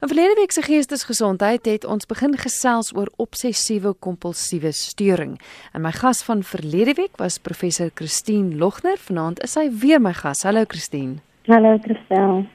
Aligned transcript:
In 0.00 0.08
verlede 0.08 0.34
week 0.34 0.52
se 0.52 0.62
geestesgesondheid 0.62 1.64
het 1.64 1.84
ons 1.84 2.06
begin 2.08 2.32
gesels 2.40 2.88
oor 2.96 3.10
obsessiewe 3.20 3.92
kompulsiewe 3.92 4.72
storing. 4.72 5.34
En 5.76 5.82
my 5.84 5.92
gas 5.92 6.22
van 6.24 6.40
verlede 6.42 6.94
week 6.96 7.18
was 7.20 7.36
professor 7.38 7.90
Christine 7.94 8.56
Logner. 8.56 8.96
Vanaand 8.96 9.42
is 9.44 9.52
sy 9.58 9.66
weer 9.82 10.00
my 10.00 10.14
gas. 10.16 10.40
Hallo 10.48 10.64
Christine. 10.64 11.20
Hallo 11.52 11.76
Christel. 11.84 12.46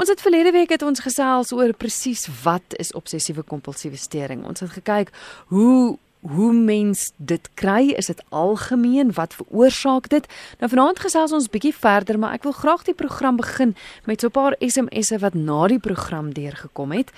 Ons 0.00 0.08
het 0.08 0.24
verlede 0.24 0.54
week 0.56 0.72
het 0.72 0.82
ons 0.82 1.04
gesels 1.04 1.52
oor 1.52 1.76
presies 1.76 2.24
wat 2.40 2.78
is 2.80 2.94
obsessiewe 2.96 3.44
kompulsiewe 3.44 4.00
storing. 4.00 4.46
Ons 4.48 4.64
het 4.64 4.72
gekyk 4.80 5.12
hoe 5.52 5.98
hoe 6.20 6.52
mens 6.52 7.12
dit 7.16 7.48
kry, 7.54 7.92
is 7.96 8.06
dit 8.06 8.22
algemeen, 8.28 9.12
wat 9.12 9.34
veroorsaak 9.34 10.08
dit? 10.08 10.26
Nou 10.58 10.70
vanaand 10.70 10.98
gesels 10.98 11.32
ons 11.32 11.48
bietjie 11.50 11.74
verder, 11.74 12.18
maar 12.18 12.34
ek 12.34 12.46
wil 12.48 12.56
graag 12.56 12.82
die 12.88 12.94
program 12.94 13.38
begin 13.38 13.74
met 14.04 14.20
so 14.20 14.26
'n 14.26 14.30
paar 14.30 14.56
SMS'e 14.58 15.18
wat 15.18 15.34
na 15.34 15.66
die 15.66 15.78
program 15.78 16.32
deurgekom 16.34 16.92
het. 16.92 17.12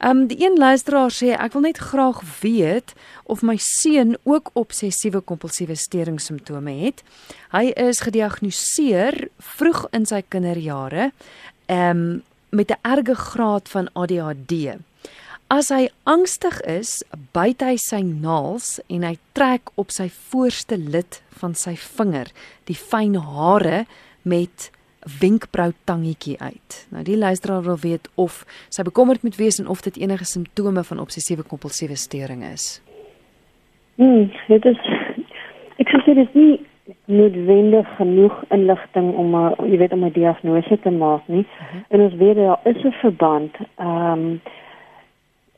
Um 0.00 0.26
die 0.26 0.38
een 0.44 0.56
luisteraar 0.58 1.10
sê 1.10 1.34
ek 1.34 1.52
wil 1.52 1.62
net 1.62 1.78
graag 1.78 2.22
weet 2.40 2.94
of 3.24 3.42
my 3.42 3.56
seun 3.56 4.16
ook 4.22 4.50
obsessiewe 4.52 5.20
kompulsiewe 5.20 5.74
stering 5.74 6.20
simptome 6.20 6.72
het. 6.84 7.02
Hy 7.50 7.72
is 7.76 8.00
gediagnoseer 8.00 9.28
vroeg 9.38 9.86
in 9.90 10.06
sy 10.06 10.22
kinderjare 10.28 11.12
um 11.66 12.22
met 12.50 12.70
'n 12.70 12.78
erge 12.82 13.14
graad 13.14 13.68
van 13.68 13.88
ADHD. 13.92 14.78
As 15.52 15.68
hy 15.68 15.90
angstig 16.08 16.56
is, 16.64 17.02
byt 17.36 17.60
hy 17.60 17.74
sy 17.76 18.00
naels 18.00 18.78
en 18.88 19.04
hy 19.04 19.16
trek 19.36 19.68
op 19.76 19.92
sy 19.92 20.06
voorste 20.08 20.78
lid 20.80 21.20
van 21.36 21.52
sy 21.54 21.74
vinger 21.76 22.30
die 22.64 22.76
fyn 22.78 23.18
hare 23.20 23.84
met 24.24 24.70
wenkbrau 25.20 25.74
tangetjie 25.84 26.38
uit. 26.40 26.78
Nou 26.88 27.04
die 27.04 27.18
luisteraar 27.20 27.62
wil 27.66 27.76
weet 27.82 28.08
of 28.16 28.44
sy 28.72 28.86
bekommerd 28.88 29.22
moet 29.22 29.36
wees 29.36 29.60
en 29.60 29.68
of 29.68 29.84
dit 29.84 30.00
enige 30.00 30.24
simptome 30.24 30.84
van 30.84 31.02
obsessiewe 31.04 31.44
kompulsiewe 31.44 31.96
storing 32.00 32.40
is. 32.48 32.80
Hmm, 34.00 34.32
dit 34.48 34.64
is 34.64 34.80
ek 35.76 35.92
sê 35.92 36.14
dit 36.16 36.24
is 36.24 36.34
nie 36.34 36.54
noodwendig 37.04 37.88
genoeg 37.98 38.34
inligting 38.48 39.12
om 39.12 39.36
'n 39.36 39.70
jy 39.70 39.76
weet 39.78 39.92
om 39.92 40.04
'n 40.04 40.12
diagnose 40.12 40.80
te 40.80 40.90
maak 40.90 41.28
nie. 41.28 41.44
Uh 41.44 41.60
mhm. 41.60 41.76
-huh. 41.76 41.84
En 41.88 42.00
ons 42.00 42.14
weet 42.14 42.36
daar 42.36 42.60
is 42.64 42.84
'n 42.84 42.92
verband. 43.04 43.52
Ehm 43.76 44.12
um, 44.12 44.40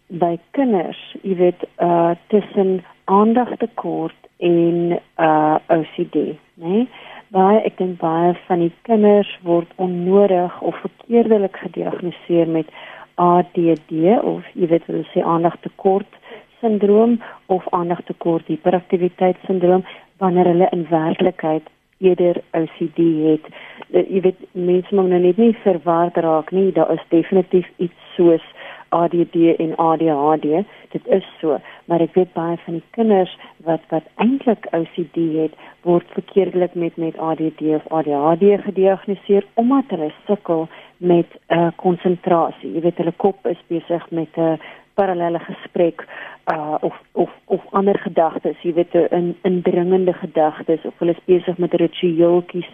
by 0.08 0.36
kinders, 0.50 0.98
jy 1.22 1.36
weet, 1.36 1.66
uh 1.82 2.14
tussen 2.32 2.84
aandagtekort 3.04 4.28
en 4.38 4.98
uh 5.18 5.58
OCD, 5.66 6.14
né? 6.54 6.68
Nee? 6.68 6.88
Baie 7.34 7.58
ek 7.66 7.78
dink 7.80 7.98
baie 7.98 8.36
van 8.46 8.60
die 8.62 8.72
kinders 8.86 9.30
word 9.42 9.72
onnodig 9.82 10.60
of 10.62 10.76
verkeerdelik 10.84 11.56
gediagnoseer 11.58 12.46
met 12.46 12.70
ADD 13.18 13.90
of 14.22 14.46
jy 14.54 14.68
weet 14.70 14.86
hulle 14.86 15.02
sê 15.10 15.24
aandagtekort 15.24 16.20
sindroom 16.60 17.16
of 17.52 17.66
aandagtekort 17.74 18.46
hiperaktiwiteit 18.46 19.40
sindroom 19.46 19.82
wanneer 20.22 20.52
hulle 20.52 20.68
in 20.72 20.86
werklikheid 20.90 21.66
eerder 21.98 22.40
OCD 22.52 23.02
het. 23.24 23.44
Uh, 23.90 24.04
jy 24.04 24.20
weet 24.28 24.40
mense 24.52 24.94
moet 24.94 25.10
nou 25.10 25.20
net 25.22 25.40
nie 25.40 25.52
verward 25.64 26.16
raak 26.20 26.52
nie, 26.52 26.68
daar 26.76 26.92
is 26.94 27.04
definitief 27.12 27.68
iets 27.76 28.14
soos 28.16 28.44
ADD 28.88 29.36
en 29.58 29.76
ADHD. 29.76 30.64
Dit 30.94 31.06
is 31.06 31.26
so, 31.40 31.58
maar 31.84 32.00
ek 32.00 32.14
weet 32.14 32.32
baie 32.32 32.56
van 32.64 32.78
die 32.78 32.84
kinders 32.90 33.36
wat 33.68 33.82
wat 33.90 34.08
eintlik 34.22 34.68
OCD 34.72 35.18
het, 35.36 35.58
word 35.82 36.06
verkeerdelik 36.18 36.74
met 36.74 36.96
met 36.96 37.18
ADD 37.18 37.62
of 37.78 37.86
ADHD 37.88 38.62
gediagnoseer 38.64 39.46
omdat 39.54 39.94
hulle 39.94 40.12
sukkel 40.26 40.68
met 40.96 41.26
'n 41.48 41.58
uh, 41.58 41.68
konsentrasie. 41.76 42.72
Jy 42.72 42.80
weet 42.80 42.96
hulle 42.96 43.16
kop 43.16 43.46
is 43.46 43.62
besig 43.68 44.10
met 44.10 44.36
'n 44.36 44.40
uh, 44.40 44.58
parallelle 44.96 45.38
gesprek 45.38 46.04
uh 46.52 46.74
of 46.80 46.94
of 47.12 47.30
of 47.44 47.60
ander 47.70 47.98
gedagtes, 47.98 48.62
jy 48.62 48.72
weet 48.72 48.94
'n 48.94 49.08
in, 49.18 49.36
indringende 49.42 50.12
gedagtes 50.12 50.84
of 50.84 50.94
hulle 50.98 51.16
is 51.16 51.24
besig 51.24 51.58
met 51.58 51.74
ritueeltjies 51.74 52.70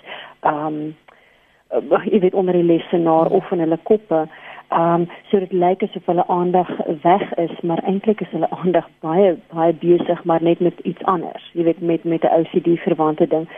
um 0.53 0.95
uh, 1.73 2.05
jy 2.05 2.21
weet 2.21 2.35
onder 2.35 2.55
die 2.55 2.71
lesenaar 2.73 3.31
of 3.31 3.51
in 3.51 3.65
hulle 3.65 3.79
koppe 3.83 4.29
Um 4.73 5.07
so 5.31 5.39
dit 5.39 5.53
lyk 5.53 5.83
asof 5.83 6.07
hulle 6.07 6.25
aandag 6.29 6.71
weg 7.03 7.35
is, 7.35 7.53
maar 7.61 7.83
eintlik 7.85 8.21
is 8.21 8.31
hulle 8.31 8.49
aandag 8.51 8.89
baie 9.05 9.37
baie 9.53 9.73
besig 9.73 10.25
maar 10.25 10.43
net 10.43 10.61
met 10.61 10.79
iets 10.89 11.05
anders. 11.05 11.51
Jy 11.53 11.65
weet 11.65 11.81
met 11.81 12.05
met 12.05 12.25
'n 12.25 12.35
OCD 12.39 12.79
verwante 12.81 13.27
ding. 13.27 13.49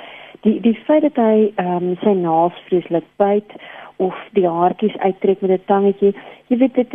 Die 0.40 0.60
die 0.60 0.74
feit 0.74 1.02
dat 1.02 1.16
hy 1.16 1.52
um 1.56 1.96
sy 2.02 2.14
naels 2.18 2.58
vreeslik 2.66 3.04
byt 3.16 3.52
of 3.96 4.14
die 4.32 4.48
haartjies 4.48 4.96
uittrek 4.98 5.40
met 5.40 5.50
'n 5.50 5.62
tangetjie, 5.66 6.14
jy 6.46 6.56
weet 6.56 6.74
dit 6.74 6.90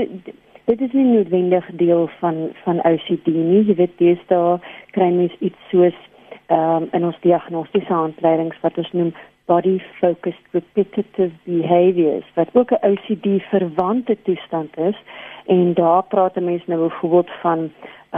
dit 0.65 0.81
is 0.81 0.91
nie 0.91 1.05
noodwendig 1.05 1.65
deel 1.71 2.09
van 2.19 2.49
van 2.63 2.83
OCD 2.83 3.27
nie. 3.27 3.63
Jy 3.65 3.75
weet 3.75 3.97
dis 3.97 4.19
daar 4.27 4.59
kry 4.91 5.09
mens 5.11 5.35
iets 5.39 5.69
soos 5.69 5.97
um 6.49 6.87
in 6.91 7.05
ons 7.05 7.19
diagnostiese 7.21 7.93
handleidings 7.93 8.59
wat 8.61 8.77
ons 8.77 8.91
noem 8.91 9.13
body 9.51 9.77
focused 9.99 10.45
repetitive 10.57 11.31
behaviors 11.43 12.25
wat 12.37 12.49
ook 12.59 12.71
'n 12.71 12.83
OCD 12.91 13.27
verwante 13.53 14.15
toestand 14.23 14.77
is 14.77 14.97
en 15.45 15.73
daar 15.73 16.03
praat 16.03 16.35
mense 16.35 16.67
nou 16.67 16.79
byvoorbeeld 16.87 17.31
van 17.41 17.59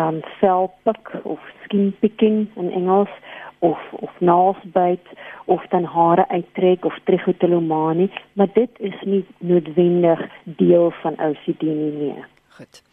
um 0.02 0.20
selpik 0.40 1.06
of 1.24 1.40
skin 1.64 1.96
picking 2.00 2.48
in 2.56 2.72
Engels 2.72 3.14
of 3.60 3.80
of 3.92 4.12
naelsbyt 4.20 5.06
of 5.46 5.62
dan 5.68 5.84
hare 5.84 6.28
uittrek 6.28 6.86
of 6.86 7.00
trichotillomanie 7.04 8.12
maar 8.34 8.52
dit 8.54 8.70
is 8.80 9.02
nie 9.02 9.26
noodwendig 9.38 10.20
deel 10.44 10.92
van 10.92 11.14
OCD 11.14 11.62
nie 11.62 11.92
nee. 11.92 12.24
Goed. 12.52 12.84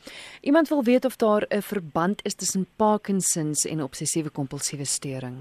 Iemand 0.41 0.69
wil 0.69 0.83
weet 0.83 1.05
of 1.05 1.17
daar 1.17 1.45
'n 1.49 1.63
verband 1.63 2.25
is 2.25 2.35
tussen 2.35 2.67
Parkinsons 2.77 3.65
en 3.65 3.83
obsessiewe 3.83 4.31
kompulsiewe 4.31 4.85
storing. 4.85 5.37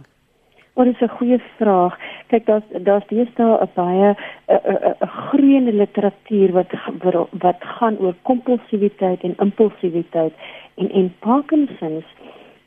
Wat 0.73 0.85
is 0.85 0.99
'n 1.01 1.07
goeie 1.17 1.39
vraag. 1.57 1.97
Kyk, 2.27 2.45
daar's 2.45 2.63
daar's 2.83 3.07
deesdae 3.07 3.57
'n 3.63 3.69
baie 3.73 4.09
'n 4.47 5.07
groeiende 5.07 5.73
literatuur 5.73 6.51
wat 6.51 6.71
wat 7.31 7.59
gaan 7.59 7.97
oor 7.99 8.15
kompulsiwiteit 8.21 9.21
en 9.23 9.35
impulsiwiteit 9.37 10.33
en 10.75 10.91
en 10.91 11.13
Parkinsons. 11.19 12.05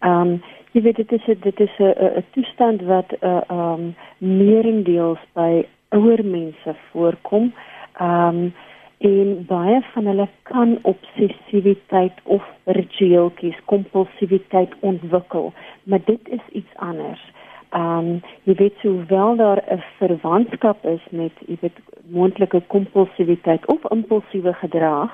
Ehm 0.01 0.21
um, 0.21 0.43
jy 0.73 0.83
weet 0.83 0.97
dit 0.97 1.13
is 1.13 1.29
a, 1.29 1.35
dit 1.41 1.61
is 1.61 1.75
'n 1.79 2.25
toestand 2.31 2.83
wat 2.83 3.13
'n 3.13 3.27
uh, 3.27 3.41
ehm 3.49 3.61
um, 3.61 3.95
meerendeels 4.19 5.23
by 5.35 5.67
ouer 5.89 6.25
mense 6.25 6.75
voorkom. 6.91 7.53
Ehm 7.99 8.37
um, 8.37 8.53
en 9.01 9.45
baie 9.49 9.81
van 9.93 10.07
hulle 10.07 10.29
kan 10.43 10.79
obsessiwiteit 10.83 12.19
of 12.23 12.45
ritueeltjies, 12.65 13.57
kompulsiwiteit 13.65 14.75
ontwikkel, 14.81 15.53
maar 15.83 16.01
dit 16.05 16.29
is 16.29 16.45
iets 16.53 16.75
anders. 16.77 17.23
Ehm 17.71 17.99
um, 17.99 18.23
jy 18.45 18.55
weet 18.59 18.77
sowel 18.83 19.37
daar 19.37 19.63
'n 19.67 19.83
verwantskap 19.99 20.85
is 20.85 21.05
met 21.11 21.33
jy 21.47 21.57
weet 21.61 21.79
moontlike 22.11 22.63
kompulsiwiteit 22.67 23.67
of 23.67 23.85
impulsiewe 23.91 24.53
gedrag. 24.53 25.11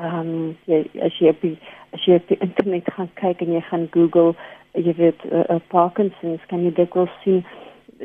Ehm 0.00 0.18
um, 0.18 0.56
jy 0.64 0.86
as 1.02 1.18
jy 1.18 1.28
op 1.28 1.40
die, 1.40 1.58
as 1.92 2.04
jy 2.04 2.14
op 2.14 2.28
die 2.28 2.38
internet 2.38 2.92
gaan 2.92 3.10
kyk 3.14 3.40
en 3.40 3.52
jy 3.52 3.60
gaan 3.60 3.88
Google 3.90 4.34
jy 4.72 4.94
weet 4.94 5.24
uh, 5.32 5.44
uh, 5.48 5.60
Parkinson's 5.68 6.46
kan 6.46 6.62
jy 6.64 6.72
dit 6.72 6.94
wel 6.94 7.08
sien 7.22 7.44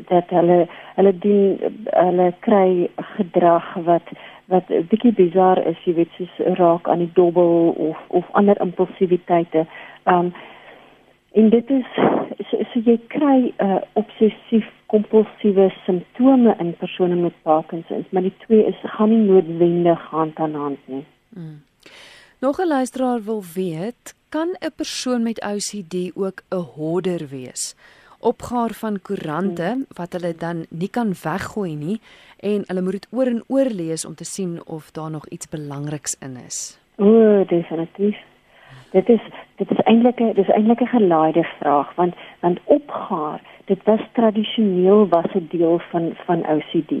dat 0.08 0.30
hulle 0.34 0.66
hulle 0.96 1.12
doen 1.18 1.58
hulle 1.84 2.32
kry 2.40 2.90
gedrag 3.16 3.74
wat 3.86 4.10
wat 4.50 4.72
bietjie 4.90 5.12
bizar 5.12 5.60
is 5.70 5.78
jy 5.84 5.94
weet 5.94 6.10
soos 6.18 6.58
raak 6.58 6.88
aan 6.88 7.04
die 7.04 7.14
dobbel 7.14 7.70
of 7.88 8.00
of 8.08 8.26
ander 8.32 8.60
impulsiwiteite. 8.60 9.66
Ehm 10.04 10.18
um, 10.18 10.34
en 11.34 11.50
dit 11.50 11.70
is 11.70 11.86
so, 12.50 12.62
so 12.72 12.80
jy 12.86 12.96
kry 13.12 13.38
'n 13.50 13.66
uh, 13.66 13.80
obsessief 14.00 14.66
kompulsiewe 14.86 15.70
simptome 15.84 16.54
in 16.62 16.74
persone 16.78 17.16
met 17.16 17.34
Parkinson, 17.42 18.06
maar 18.10 18.22
die 18.22 18.36
twee 18.46 18.66
is 18.66 18.78
gaan 18.96 19.10
nie 19.10 19.22
noodwendig 19.26 20.02
hand 20.10 20.38
aan 20.38 20.54
hand 20.54 20.78
nie. 20.86 21.04
Hmm. 21.34 21.62
Nog 22.40 22.58
'n 22.60 22.68
luisteraar 22.68 23.22
wil 23.22 23.42
weet, 23.54 24.14
kan 24.28 24.48
'n 24.60 24.72
persoon 24.76 25.22
met 25.22 25.42
OCD 25.42 25.94
ook 26.14 26.42
'n 26.50 26.64
hoarder 26.76 27.28
wees? 27.28 27.74
Opgaar 28.20 28.70
van 28.70 29.02
koerante 29.02 29.70
hmm. 29.70 29.86
wat 29.88 30.12
hulle 30.12 30.34
dan 30.38 30.66
nie 30.70 30.90
kan 30.90 31.14
weggooi 31.22 31.74
nie 31.74 32.00
en 32.40 32.62
hulle 32.66 32.82
moet 32.82 32.92
dit 32.92 33.08
oor 33.10 33.26
en 33.26 33.44
oor 33.46 33.68
lees 33.70 34.04
om 34.04 34.14
te 34.14 34.24
sien 34.24 34.60
of 34.66 34.90
daar 34.90 35.10
nog 35.10 35.26
iets 35.28 35.48
belangriks 35.48 36.16
in 36.20 36.36
is. 36.46 36.78
O, 36.96 37.44
definitief 37.44 38.16
dit 38.96 39.08
is 39.08 39.24
dit 39.60 39.70
is 39.70 39.82
eintlik 39.90 40.20
'n 40.20 40.32
dis 40.38 40.54
eintlik 40.56 40.80
'n 40.80 40.94
gelaaide 40.96 41.44
vraag 41.58 41.94
want 42.00 42.14
want 42.40 42.58
opgaar 42.64 43.40
dit 43.64 43.80
was 43.84 44.00
tradisioneel 44.12 45.08
was 45.08 45.30
'n 45.34 45.46
deel 45.50 45.78
van 45.90 46.12
van 46.26 46.46
OCD 46.56 46.92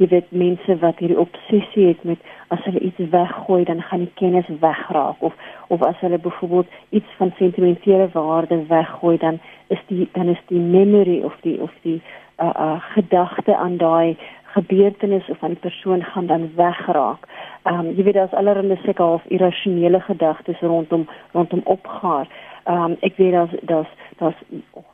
jy 0.00 0.08
weet 0.08 0.30
mense 0.32 0.76
wat 0.80 1.00
hierdie 1.02 1.18
obsessie 1.20 1.90
het 1.90 2.04
met 2.08 2.20
as 2.54 2.62
hulle 2.64 2.80
iets 2.80 3.10
weggooi 3.12 3.64
dan 3.68 3.82
gaan 3.82 4.06
die 4.06 4.14
kennis 4.20 4.48
wegraak. 4.60 5.20
Of 5.20 5.34
of 5.68 5.82
as 5.86 6.00
hulle 6.00 6.18
byvoorbeeld 6.18 6.72
iets 6.88 7.16
van 7.18 7.32
sentimentele 7.38 8.08
waarde 8.12 8.64
weggooi 8.66 9.18
dan 9.18 9.38
is 9.68 9.82
die 9.86 10.08
dan 10.12 10.28
is 10.28 10.40
die 10.48 10.60
memory 10.60 11.20
of 11.22 11.36
die 11.44 11.60
of 11.60 11.72
die 11.82 12.00
uh, 12.40 12.48
uh 12.56 12.78
gedagte 12.94 13.56
aan 13.56 13.76
daai 13.76 14.16
gebeurtenis 14.54 15.28
of 15.28 15.38
van 15.38 15.54
die 15.54 15.58
persoon 15.58 16.02
gaan 16.02 16.26
dan 16.26 16.50
wegraak. 16.56 17.26
Ehm 17.62 17.78
um, 17.78 17.94
jy 17.96 18.02
weet 18.02 18.14
daar's 18.14 18.38
allerlei 18.38 18.78
sulke 18.82 19.02
half 19.02 19.24
irrasionele 19.26 20.00
gedagtes 20.00 20.60
rondom 20.60 21.08
rondom 21.32 21.60
opgaar. 21.64 22.28
Ehm 22.64 22.82
um, 22.82 22.96
ek 23.00 23.16
weet 23.16 23.32
daar's 23.32 23.56
daar's 23.62 23.92
daar's 24.18 24.42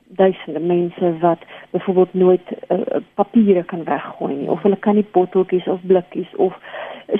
duisende 0.06 0.60
mense 0.60 1.18
wat 1.18 1.38
byvoorbeeld 1.70 2.14
nooit 2.14 2.46
uh, 2.68 2.80
papiere 3.14 3.64
kan 3.64 3.84
weggooi 3.84 4.34
nie 4.34 4.50
of 4.50 4.62
hulle 4.62 4.76
kan 4.76 4.94
nie 4.94 5.06
botteltjies 5.12 5.66
of 5.66 5.80
blikkies 5.82 6.34
of 6.36 6.58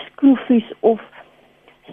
skroefies 0.06 0.73
of 0.81 1.00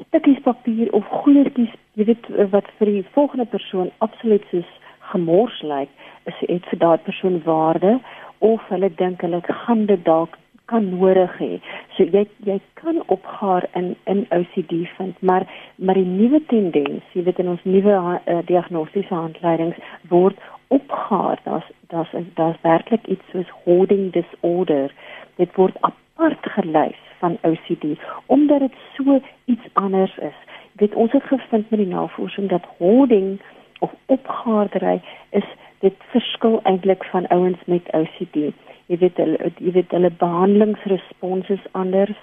stukkies 0.07 0.41
papier 0.41 0.91
of 0.93 1.07
goedertjies 1.23 1.73
jy 1.93 2.05
weet 2.05 2.29
wat 2.49 2.69
vir 2.77 2.91
die 2.91 3.05
volgende 3.17 3.45
persoon 3.45 3.91
absoluut 3.97 4.45
soos 4.51 4.69
gemors 5.11 5.61
lyk 5.61 5.89
is 6.29 6.37
dit 6.47 6.69
vir 6.71 6.79
daardie 6.85 7.09
persoon 7.09 7.41
waarde 7.45 7.97
of 8.43 8.63
hulle 8.69 8.89
dink 8.99 9.21
hulle 9.23 9.41
gaan 9.47 9.85
dit 9.85 10.05
dalk 10.05 10.37
kan 10.71 10.89
nodig 10.89 11.31
hê. 11.39 11.51
So 11.95 12.05
jy 12.15 12.23
jy 12.47 12.59
kan 12.79 13.01
opgaar 13.15 13.67
in 13.79 13.93
in 14.09 14.25
OCD 14.37 14.83
vind, 14.97 15.21
maar 15.21 15.45
maar 15.75 15.99
die 15.99 16.07
nuwe 16.07 16.41
tendens, 16.51 17.03
jy 17.13 17.23
weet 17.27 17.39
in 17.43 17.51
ons 17.55 17.63
nuwe 17.63 17.95
uh, 17.95 18.39
diagnostiese 18.47 19.13
handleidings 19.13 19.79
word 20.09 20.39
opgaar. 20.67 21.39
Daar's 21.43 21.69
daar's 21.93 22.13
daar's 22.39 22.61
werklik 22.61 23.07
iets 23.07 23.31
soos 23.31 23.49
hoarding 23.65 24.11
disorder. 24.11 24.93
Dit 25.35 25.55
word 25.55 25.77
apart 25.81 26.51
gelys 26.55 27.01
van 27.19 27.37
OCD 27.41 27.95
omdat 28.25 28.59
dit 28.59 28.79
so 28.95 29.19
iets 29.45 29.67
anders 29.73 30.15
is. 30.17 30.39
Jy 30.73 30.87
weet 30.87 30.95
ons 30.95 31.11
het 31.11 31.27
gevind 31.29 31.69
met 31.69 31.79
die 31.79 31.91
navorsing 31.91 32.49
dat 32.49 32.65
hoarding 32.77 33.39
of 33.79 33.91
opgaardery 34.05 35.01
is 35.29 35.47
dit 35.83 36.05
verskil 36.13 36.59
eintlik 36.69 37.03
van 37.11 37.27
ouens 37.35 37.59
met 37.71 37.89
OCD. 37.97 38.53
Jy 38.91 38.99
weet 39.01 39.19
hulle 39.19 39.51
jy 39.57 39.73
weet 39.77 39.91
hulle 39.95 40.11
behandelingsrespons 40.21 41.49
is 41.55 41.65
anders. 41.79 42.19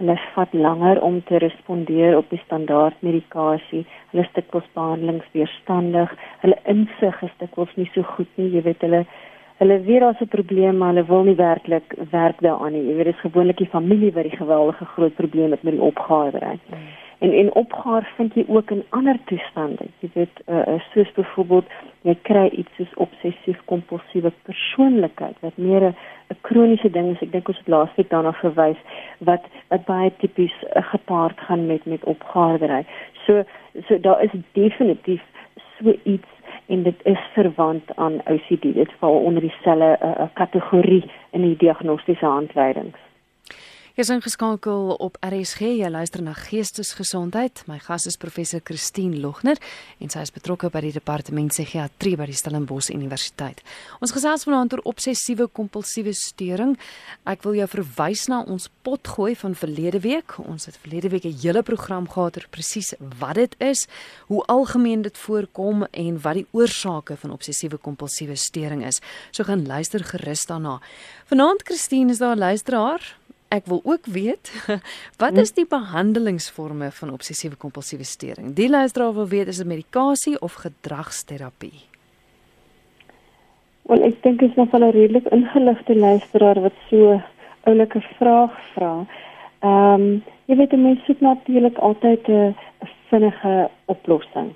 Hulle 0.00 0.16
vat 0.34 0.54
langer 0.58 0.98
om 1.06 1.20
te 1.28 1.38
respondeer 1.38 2.16
op 2.18 2.30
die 2.34 2.40
standaard 2.42 2.96
medikasie. 3.06 3.84
Hulle 4.10 4.24
is 4.26 4.32
dikwels 4.34 4.66
behandelingsweerstandig. 4.78 6.16
Hulle 6.42 6.58
insig 6.74 7.22
is 7.22 7.38
dikwels 7.42 7.76
nie 7.78 7.86
so 7.94 8.02
goed 8.16 8.30
nie. 8.40 8.50
Jy 8.56 8.64
weet 8.66 8.82
hulle 8.86 9.04
hulle 9.62 9.78
weet 9.86 10.02
daar's 10.02 10.20
'n 10.20 10.34
probleem, 10.34 10.76
maar 10.78 10.92
hulle 10.92 11.06
wil 11.06 11.22
nie 11.22 11.38
werklik 11.38 11.94
werk 12.10 12.40
daaraan 12.40 12.72
nie. 12.72 12.86
Jy 12.88 12.94
weet 12.96 13.10
dit 13.10 13.14
is 13.14 13.26
gewoonlik 13.26 13.56
die 13.56 13.74
familie 13.76 14.12
wat 14.12 14.26
die 14.26 14.36
geweldige 14.36 14.84
groot 14.84 15.14
probleem 15.14 15.50
het 15.50 15.62
met 15.62 15.72
die 15.72 15.86
opgaardery. 15.90 16.58
Hmm. 16.66 17.03
En 17.24 17.32
en 17.32 17.54
opgaar 17.54 18.12
vind 18.16 18.34
jy 18.34 18.44
ook 18.48 18.70
in 18.70 18.84
ander 18.88 19.18
toestande. 19.24 19.86
Jy 19.98 20.08
weet 20.12 20.40
uh, 20.46 20.80
soos 20.92 21.12
byvoorbeeld 21.16 21.70
jy 22.04 22.14
kry 22.28 22.42
iets 22.52 22.74
soos 22.76 22.90
obsessief 23.04 23.62
kompulsiewe 23.70 24.32
persoonlikheid 24.48 25.38
wat 25.40 25.56
meer 25.56 25.86
'n 25.88 25.94
kroniese 26.48 26.90
ding 26.90 27.08
is. 27.14 27.22
Ek 27.24 27.32
dink 27.32 27.48
ons 27.48 27.60
het 27.62 27.70
laasweek 27.74 28.10
daarna 28.10 28.32
verwys 28.40 28.80
wat 29.18 29.48
wat 29.68 29.86
baie 29.88 30.10
tipies 30.16 30.56
uh, 30.62 30.84
gepaard 30.90 31.40
gaan 31.46 31.66
met 31.66 31.84
met 31.84 32.04
opgaardery. 32.04 32.84
So 33.24 33.42
so 33.88 34.00
daar 34.00 34.22
is 34.22 34.36
definitief 34.52 35.22
so 35.78 35.96
iets 36.02 36.30
en 36.66 36.82
dit 36.82 37.00
is 37.04 37.24
verwant 37.32 37.96
aan 37.96 38.20
OCD. 38.26 38.74
Dit 38.74 38.92
val 38.98 39.16
onder 39.16 39.40
dieselfde 39.40 39.98
uh, 40.02 40.28
kategorie 40.34 41.04
in 41.30 41.42
die 41.42 41.56
diagnostiese 41.56 42.26
handleidings. 42.26 43.03
Jy 43.94 44.02
is 44.02 44.08
ingeskakel 44.10 44.88
op 44.98 45.20
RSG. 45.22 45.68
Jy 45.78 45.86
luister 45.86 46.18
na 46.18 46.32
Geestesgesondheid. 46.34 47.60
My 47.70 47.76
gas 47.78 48.08
is 48.10 48.16
professor 48.18 48.58
Christine 48.58 49.20
Logner 49.22 49.54
en 50.02 50.10
sy 50.10 50.24
is 50.26 50.34
betrokke 50.34 50.66
by 50.74 50.80
die 50.82 50.90
departement 50.96 51.54
psigiatrie 51.54 52.16
by 52.18 52.26
die 52.26 52.34
Stellenbosch 52.34 52.90
Universiteit. 52.90 53.62
Ons 54.02 54.10
gesels 54.16 54.48
vanaand 54.48 54.74
oor 54.74 54.82
obsessiewe 54.90 55.46
kompulsiewe 55.46 56.10
storing. 56.18 56.74
Ek 57.22 57.46
wil 57.46 57.60
jou 57.60 57.70
verwys 57.76 58.26
na 58.32 58.40
ons 58.42 58.66
potgooi 58.82 59.36
van 59.38 59.54
verlede 59.62 60.02
week. 60.02 60.40
Ons 60.42 60.66
het 60.66 60.82
verlede 60.82 61.14
week 61.14 61.30
'n 61.30 61.38
hele 61.46 61.62
program 61.62 62.10
gehad 62.10 62.34
oor 62.36 62.50
presies 62.50 62.94
wat 62.98 63.36
dit 63.36 63.54
is, 63.60 63.86
hoe 64.26 64.42
algemeen 64.50 65.02
dit 65.02 65.16
voorkom 65.16 65.86
en 65.92 66.18
wat 66.20 66.34
die 66.34 66.46
oorsake 66.50 67.16
van 67.16 67.30
obsessiewe 67.30 67.78
kompulsiewe 67.78 68.34
storing 68.34 68.84
is. 68.84 69.00
So 69.30 69.44
gaan 69.44 69.66
luister 69.66 70.02
gerus 70.02 70.46
daarna. 70.46 70.80
Vanaand 71.26 71.62
Christine 71.62 72.10
is 72.10 72.18
daar 72.18 72.36
luisteraar 72.36 73.22
ek 73.54 73.66
wil 73.70 73.80
ook 73.84 74.06
weet 74.10 74.50
wat 75.22 75.38
is 75.38 75.52
die 75.54 75.66
behandelingsforme 75.68 76.90
van 76.90 77.12
obsessiewe 77.14 77.56
kompulsiewe 77.56 78.04
storing? 78.04 78.54
Die 78.58 78.68
luisteraar 78.70 79.14
wil 79.14 79.28
weet 79.28 79.52
is 79.52 79.62
dit 79.62 79.70
medikasie 79.70 80.40
of 80.40 80.58
gedragsterapie? 80.64 81.86
Wel 83.88 84.02
ek 84.08 84.22
dink 84.24 84.40
dit 84.40 84.50
is 84.50 84.56
nog 84.56 84.72
'n 84.72 84.90
redelik 84.90 85.26
ingeligte 85.38 85.94
luisteraar 85.94 86.60
wat 86.60 86.76
so 86.90 87.20
oulike 87.64 88.00
vraag 88.18 88.52
vra. 88.74 89.06
Ehm 89.60 90.02
um, 90.02 90.22
jy 90.46 90.56
weet 90.56 90.76
mense 90.76 91.04
soek 91.04 91.20
natuurlik 91.20 91.78
altyd 91.78 92.28
'n 92.28 92.56
vinnige 93.08 93.70
oplossing. 93.84 94.52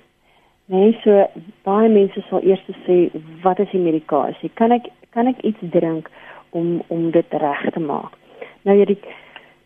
Nee, 0.65 0.97
so 1.03 1.29
baie 1.63 1.89
mense 1.89 2.21
sal 2.29 2.43
eers 2.43 2.61
sê 2.85 3.09
wat 3.41 3.59
is 3.59 3.71
die 3.71 3.81
medikasie? 3.81 4.51
Kan 4.53 4.71
ek 4.71 4.89
kan 5.09 5.27
ek 5.27 5.41
iets 5.41 5.63
drink 5.73 6.09
om 6.49 6.81
om 6.87 7.11
dit 7.11 7.25
reg 7.29 7.69
te 7.73 7.79
maak? 7.79 8.18
Nou 8.63 8.77
ja, 8.77 8.85
die 8.85 8.99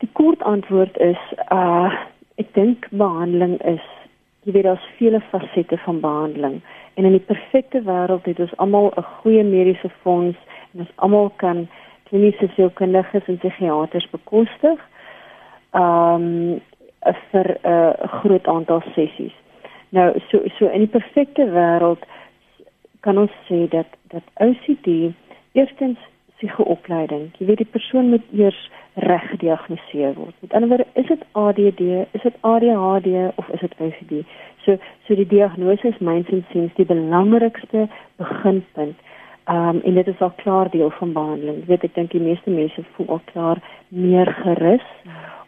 die 0.03 0.09
kort 0.11 0.41
antwoord 0.43 0.97
is 0.97 1.19
uh 1.51 1.91
ek 2.35 2.49
dink 2.53 2.87
behandeling 2.89 3.59
is 3.69 3.83
jy 4.43 4.51
weet 4.51 4.65
daar's 4.67 4.87
vele 4.97 5.21
fasette 5.29 5.77
van 5.85 5.99
behandeling 6.01 6.57
en 6.97 7.05
in 7.05 7.15
die 7.15 7.27
perfekte 7.27 7.83
wêreld 7.85 8.25
het 8.25 8.39
ons 8.39 8.57
almal 8.57 8.91
'n 8.97 9.05
goeie 9.21 9.43
mediese 9.43 9.89
fonds 10.01 10.37
en 10.73 10.79
ons 10.85 10.91
almal 10.95 11.29
kan 11.37 11.67
kliniese 12.09 12.49
sielkundiges 12.55 13.27
en 13.27 13.37
psigiaters 13.37 14.09
bekostig. 14.09 14.79
Um 15.73 16.59
vir 17.31 17.47
'n 17.63 17.69
uh, 17.69 17.93
groot 18.19 18.47
aantal 18.47 18.81
sessies. 18.95 19.33
Nou 19.89 20.19
so 20.29 20.41
so 20.57 20.67
in 20.67 20.79
die 20.79 20.95
perfekte 20.99 21.45
wêreld 21.45 22.03
kan 22.99 23.17
ons 23.17 23.31
sê 23.49 23.67
dat 23.69 23.87
dat 24.07 24.23
OCD 24.35 25.13
eerstens 25.51 25.99
psigoopleiding. 26.37 27.31
Jy 27.37 27.45
weet 27.45 27.57
die 27.57 27.73
persoon 27.75 28.09
moet 28.09 28.25
eers 28.31 28.69
reg 28.93 29.29
gediagnoseer 29.29 30.13
word. 30.13 30.35
Met 30.39 30.53
ander 30.53 30.69
woorde, 30.69 30.85
is 30.93 31.07
dit 31.07 31.25
ADD, 31.31 31.81
is 32.11 32.21
dit 32.21 32.35
ADHD 32.41 33.07
of 33.35 33.49
is 33.49 33.59
dit 33.59 33.73
OCD? 33.77 34.27
So 34.65 34.77
so 35.07 35.15
die 35.15 35.27
diagnose 35.27 35.87
is 35.87 35.97
myns 35.99 36.29
en 36.29 36.45
siens 36.51 36.73
die 36.75 36.85
belangrikste 36.85 37.87
beginpunt. 38.15 38.97
Ehm 39.43 39.67
um, 39.67 39.81
en 39.83 39.93
dit 39.93 40.07
is 40.07 40.21
al 40.21 40.31
klaar 40.35 40.69
deel 40.69 40.89
van 40.89 41.13
behandeling. 41.13 41.59
Jy 41.59 41.65
weet 41.65 41.83
ek 41.83 41.95
dink 41.95 42.11
die 42.11 42.21
meeste 42.21 42.49
mense 42.49 42.85
voel 42.95 43.07
al 43.17 43.21
klaar 43.33 43.59
meer 43.89 44.31
gerus 44.43 44.87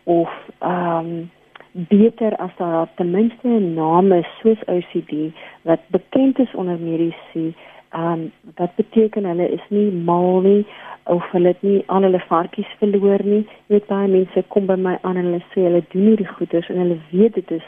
of 0.04 0.32
ehm 0.60 0.98
um, 0.98 1.32
beter 1.76 2.36
as 2.40 2.52
daar 2.58 2.88
ten 2.96 3.12
minste 3.12 3.48
'n 3.48 3.74
naam 3.74 4.12
is 4.12 4.28
soos 4.42 4.62
OCD 4.66 5.36
wat 5.62 5.80
bekend 5.88 6.40
is 6.40 6.56
onder 6.56 6.80
mediese 6.80 7.54
um, 7.96 8.32
wat 8.56 8.76
beteken 8.76 9.26
hulle 9.26 9.50
is 9.50 9.66
nie 9.70 9.92
mal 9.92 10.42
nie 10.42 10.66
of 11.04 11.24
hulle 11.32 11.48
het 11.48 11.62
nie 11.62 11.84
al 11.86 12.02
hulle 12.08 12.22
varkies 12.28 12.70
verloor 12.80 13.24
nie. 13.24 13.44
Jy 13.68 13.76
weet 13.76 13.90
baie 13.92 14.08
mense 14.10 14.44
kom 14.54 14.66
by 14.70 14.78
my 14.80 14.96
aan 15.02 15.20
en 15.20 15.30
hulle 15.30 15.44
sê 15.54 15.68
hulle 15.68 15.84
doen 15.94 16.10
nie 16.10 16.16
die 16.22 16.32
goeders 16.38 16.70
en 16.70 16.82
hulle 16.82 16.98
weet 17.12 17.38
dit 17.40 17.52
is 17.60 17.68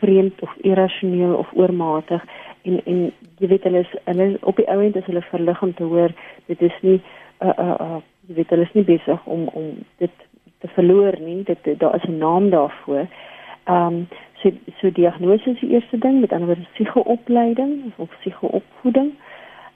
vreemd 0.00 0.40
of 0.42 0.54
irrasioneel 0.66 1.34
of 1.38 1.52
oormatig 1.58 2.24
en 2.62 2.80
en 2.84 3.02
jy 3.38 3.50
weet 3.52 3.68
hulle 3.68 3.84
is 3.84 3.92
hulle 4.08 4.28
op 4.40 4.56
die 4.58 4.68
ouend 4.72 4.96
is 4.96 5.06
hulle 5.10 5.24
verlig 5.30 5.62
om 5.62 5.74
te 5.78 5.90
hoor 5.94 6.14
dit 6.46 6.62
is 6.70 6.78
nie 6.86 6.98
uh 7.44 7.52
uh, 7.52 7.74
uh 7.86 8.00
jy 8.28 8.38
weet 8.40 8.54
hulle 8.54 8.68
is 8.68 8.76
nie 8.78 8.88
besig 8.88 9.26
om 9.36 9.48
om 9.52 9.68
dit 9.98 10.28
te 10.62 10.68
verloor 10.76 11.16
nie. 11.18 11.42
Dit 11.42 11.66
daar 11.78 11.96
is 11.98 12.08
'n 12.08 12.18
naam 12.18 12.50
daarvoor. 12.50 13.06
Ehm 13.64 13.86
um, 13.86 14.08
so 14.40 14.50
so 14.80 14.90
diagnose 14.90 15.50
is 15.50 15.60
die 15.60 15.70
eerste 15.74 15.98
ding 15.98 16.20
met 16.20 16.32
ander 16.32 16.46
woorde 16.46 16.72
psigoopleiding 16.72 17.92
of 17.96 18.08
psigoopvoeding. 18.18 19.10
Ehm 19.10 19.31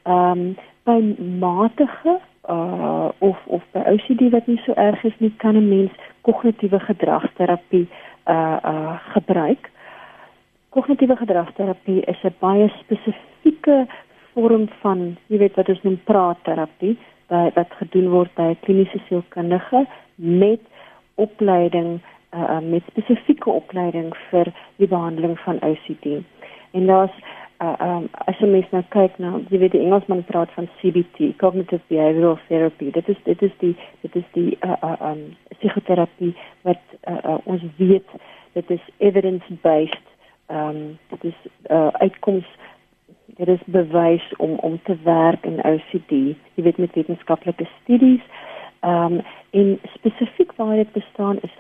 ehm 0.07 0.31
um, 0.31 0.57
by 0.87 0.99
matige 1.41 2.21
uh 2.49 3.09
of 3.19 3.39
of 3.47 3.63
by 3.73 3.83
OCD 3.93 4.31
wat 4.31 4.47
nie 4.47 4.61
so 4.65 4.73
erg 4.73 5.05
is 5.05 5.19
nie 5.19 5.33
kan 5.37 5.57
'n 5.57 5.69
mens 5.69 5.93
kognitiewe 6.23 6.81
gedragsterapie 6.81 7.89
uh 8.27 8.59
uh 8.63 8.99
gebruik. 9.15 9.71
Kognitiewe 10.69 11.17
gedragsterapie 11.17 12.01
is 12.01 12.23
'n 12.23 12.35
baie 12.39 12.69
spesifieke 12.83 13.87
vorm 14.33 14.69
van, 14.81 15.17
jy 15.27 15.39
weet 15.39 15.55
wat 15.57 15.69
ons 15.69 15.83
noem 15.83 16.01
praatterapie, 16.05 16.97
by 17.29 17.51
wat 17.55 17.73
gedoen 17.81 18.11
word 18.11 18.35
by 18.35 18.43
'n 18.43 18.61
kliniese 18.61 19.01
sielkundige 19.09 19.87
met 20.15 20.61
opleiding 21.15 22.01
uh 22.31 22.61
met 22.61 22.83
spesifieke 22.91 23.51
opleiding 23.51 24.15
vir 24.31 24.53
die 24.77 24.89
behandeling 24.89 25.39
van 25.39 25.59
OCD. 25.63 26.23
En 26.71 26.87
daar's 26.87 27.17
uh, 27.61 27.77
um, 27.81 28.09
as 28.29 28.39
jy 28.41 28.49
mens 28.51 28.73
nou 28.73 28.83
kyk 28.95 29.17
na 29.23 29.37
jy 29.51 29.61
weet 29.63 29.75
die 29.77 29.83
Engelsman 29.85 30.25
praat 30.29 30.53
van 30.57 30.69
CBT 30.81 31.33
cognitive 31.41 31.83
behavioral 31.93 32.39
therapy. 32.49 32.91
Dit 32.95 33.09
is 33.13 33.21
dit 33.25 33.43
is 33.43 33.55
die 33.63 33.75
dit 34.03 34.19
is 34.21 34.27
die 34.35 34.51
uh, 34.61 34.77
uh, 34.83 34.97
um, 35.11 35.23
psigoterapie 35.57 36.35
wat 36.69 36.83
uh, 37.09 37.19
uh, 37.23 37.39
ons 37.45 37.65
weet 37.81 38.17
dit 38.59 38.71
is 38.77 38.91
evidence 38.99 39.59
based 39.65 40.07
um, 40.49 40.99
dit 41.15 41.31
is 41.33 41.39
uh, 41.71 41.93
uitkoms 42.03 42.49
dit 43.37 43.49
is 43.49 43.65
bewys 43.67 44.27
om 44.39 44.59
om 44.65 44.79
te 44.85 44.97
werk 45.05 45.45
in 45.45 45.63
OCD 45.65 46.13
jy 46.57 46.67
weet 46.69 46.79
met 46.83 46.95
wetenskaplike 46.95 47.69
studies. 47.81 48.25
Um, 48.87 49.21
en 49.51 49.79
spesifiek 49.97 50.53
waar 50.57 50.77
dit 50.77 50.93
bestaan 50.93 51.39
is 51.43 51.55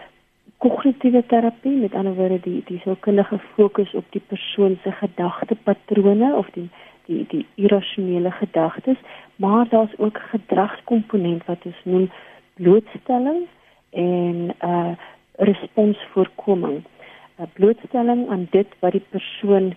kognitiewe 0.58 1.22
terapie, 1.26 1.76
met 1.76 1.94
ander 1.94 2.14
woorde 2.14 2.40
die 2.40 2.62
die 2.66 2.78
sielkundige 2.84 3.38
fokus 3.54 3.92
op 3.94 4.04
die 4.10 4.22
persoon 4.26 4.78
se 4.82 4.92
gedagtepatrone 4.92 6.34
of 6.34 6.48
die 6.54 6.68
die 7.06 7.24
die 7.28 7.46
irrasionele 7.54 8.30
gedagtes, 8.30 8.96
maar 9.36 9.68
daar's 9.68 9.94
ook 9.96 10.18
gedragskomponent 10.30 11.44
wat 11.46 11.64
ons 11.64 11.82
noem 11.84 12.10
blootstelling 12.54 13.46
en 13.90 14.50
uh 14.60 14.92
responsvoorkoming. 15.36 16.82
'n 17.38 17.50
Blootstelling 17.52 18.28
aan 18.30 18.46
dit 18.50 18.66
wat 18.80 18.92
die 18.92 19.06
persoon 19.10 19.74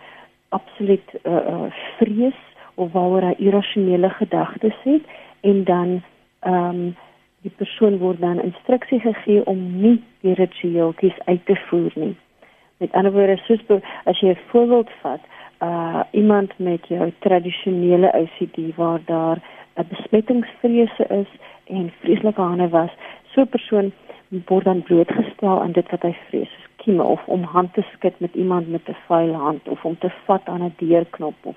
absoluut 0.50 1.10
uh, 1.24 1.34
uh 1.34 1.72
vrees 1.98 2.40
of 2.76 2.92
waaroor 2.92 3.22
hy 3.22 3.36
irrasionele 3.38 4.10
gedagtes 4.10 4.78
het 4.84 5.04
en 5.42 5.64
dan 5.64 6.02
ehm 6.40 6.76
um, 6.80 6.96
die 7.42 7.52
persoon 7.52 7.98
word 7.98 8.20
dan 8.20 8.42
instruksie 8.42 9.00
gegee 9.00 9.46
om 9.46 9.82
nie 9.82 9.98
die 10.22 10.34
ritueeltjies 10.34 11.20
uit 11.26 11.46
te 11.46 11.56
voer 11.70 11.92
nie. 11.96 12.16
Met 12.78 12.92
ander 12.92 13.12
woorde, 13.12 13.38
soos 13.48 13.64
as 14.06 14.20
jy 14.20 14.30
'n 14.30 14.46
voorbeeld 14.52 14.90
vat, 15.02 15.22
uh 15.62 16.04
iemand 16.12 16.52
met 16.58 16.88
jou 16.88 17.12
tradisionele 17.20 18.12
OCD 18.14 18.76
waar 18.76 19.00
daar 19.06 19.38
'n 19.78 19.88
besmettingsvrese 19.90 21.06
is 21.10 21.32
en 21.68 21.92
vreeslike 22.00 22.42
hande 22.42 22.70
was, 22.70 22.92
so 23.32 23.42
'n 23.42 23.48
persoon 23.48 23.92
word 24.30 24.66
dan 24.66 24.84
blootgestel 24.84 25.62
aan 25.62 25.72
dit 25.72 25.90
wat 25.92 26.02
hy 26.02 26.16
vrees, 26.28 26.50
soos 26.50 26.70
kieme 26.76 27.04
of 27.04 27.28
om 27.28 27.44
hand 27.44 27.74
te 27.74 27.84
skud 27.94 28.20
met 28.20 28.34
iemand 28.34 28.70
met 28.70 28.90
'n 28.90 28.96
vuil 29.08 29.34
hand 29.34 29.68
of 29.68 29.86
om 29.86 29.98
te 29.98 30.12
vat 30.26 30.42
aan 30.46 30.64
'n 30.64 30.74
deurknop 30.78 31.36
of 31.44 31.56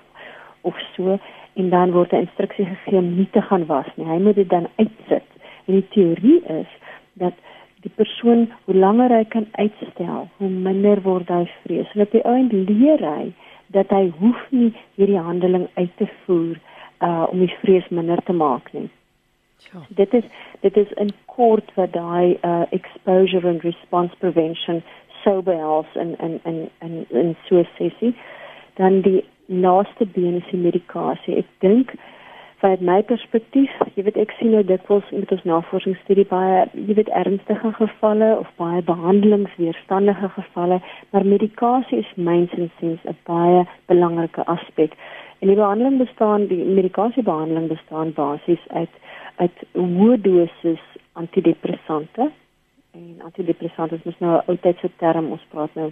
of 0.61 0.79
so 0.97 1.19
en 1.53 1.71
dan 1.71 1.91
word 1.93 2.13
'n 2.13 2.25
instruksie 2.27 2.67
gegee 2.67 2.99
om 2.99 3.15
nie 3.17 3.29
te 3.31 3.43
gaan 3.43 3.67
was 3.67 3.87
nie. 3.95 4.07
Hy 4.07 4.19
moet 4.19 4.35
dit 4.35 4.49
dan 4.49 4.69
uitsit. 4.77 5.29
En 5.67 5.75
die 5.75 5.89
teorie 5.89 6.41
is 6.61 6.71
dat 7.21 7.35
die 7.83 7.93
persoon 7.95 8.47
hoe 8.65 8.75
langer 8.75 9.11
hy 9.11 9.25
kan 9.25 9.47
uitstel, 9.53 10.29
hoe 10.37 10.49
minder 10.49 11.03
word 11.03 11.29
hy 11.29 11.45
vrees. 11.63 11.91
En 11.95 12.05
op 12.07 12.15
die 12.15 12.23
einde 12.23 12.65
leer 12.71 13.03
hy 13.03 13.33
dat 13.75 13.91
hy 13.91 14.11
hoef 14.21 14.43
nie 14.51 14.73
hierdie 14.95 15.19
handeling 15.19 15.69
uit 15.75 15.97
te 15.97 16.09
voer 16.25 16.59
uh 17.03 17.27
om 17.31 17.41
die 17.43 17.55
vrees 17.63 17.89
minder 17.91 18.23
te 18.23 18.33
maak 18.33 18.71
nie. 18.73 18.89
Ja. 19.73 19.81
Dit 19.89 20.15
is 20.15 20.25
dit 20.61 20.77
is 20.77 20.91
'n 20.97 21.11
kort 21.27 21.75
wat 21.75 21.93
daai 21.93 22.39
uh 22.43 22.65
exposure 22.71 23.49
and 23.49 23.63
response 23.63 24.15
prevention 24.19 24.83
sou 25.23 25.43
behels 25.43 25.87
in 25.95 26.15
in 26.19 26.41
in 26.45 26.69
in 26.81 27.07
in 27.11 27.37
so 27.49 27.59
'n 27.59 27.69
sessie. 27.79 28.15
Dan 28.75 29.01
die 29.01 29.25
laaste 29.47 30.07
been 30.07 30.35
is 30.35 30.51
die 30.51 30.61
medikasie. 30.61 31.37
Ek 31.37 31.47
dink 31.59 31.95
vanuit 32.63 32.83
my 32.87 33.01
perspektief, 33.03 33.71
jy 33.97 34.05
weet 34.07 34.19
ek 34.23 34.33
sien 34.39 34.53
nou 34.55 34.63
dikwels 34.67 35.09
met 35.11 35.31
ons 35.35 35.43
navorsingsstudie 35.49 36.27
baie 36.31 36.61
jy 36.77 36.95
weet 36.99 37.11
ernstige 37.19 37.73
gevalle 37.79 38.29
of 38.39 38.51
baie 38.61 38.83
behandelingsweerstandige 38.87 40.31
gevalle, 40.37 40.79
maar 41.11 41.27
medikasie 41.27 41.99
is 42.05 42.13
mynsinsiens 42.15 43.03
'n 43.05 43.17
baie 43.27 43.65
belangrike 43.91 44.47
aspek. 44.47 44.95
En 45.41 45.49
die 45.49 45.57
behandeling 45.57 45.99
bestaan, 45.99 46.47
die 46.47 46.65
medikasiebehandeling 46.65 47.69
bestaan 47.69 48.13
basies 48.13 48.63
uit 48.69 48.95
uit 49.37 49.59
hoë 49.75 50.21
dosis 50.23 50.85
antidepressante. 51.13 52.31
En 52.95 53.21
antidepressante 53.25 53.99
is 54.05 54.19
nou 54.19 54.37
'n 54.37 54.43
ou 54.47 54.57
tydse 54.57 54.91
term, 54.97 55.31
ons 55.31 55.47
praat 55.51 55.75
nou 55.75 55.91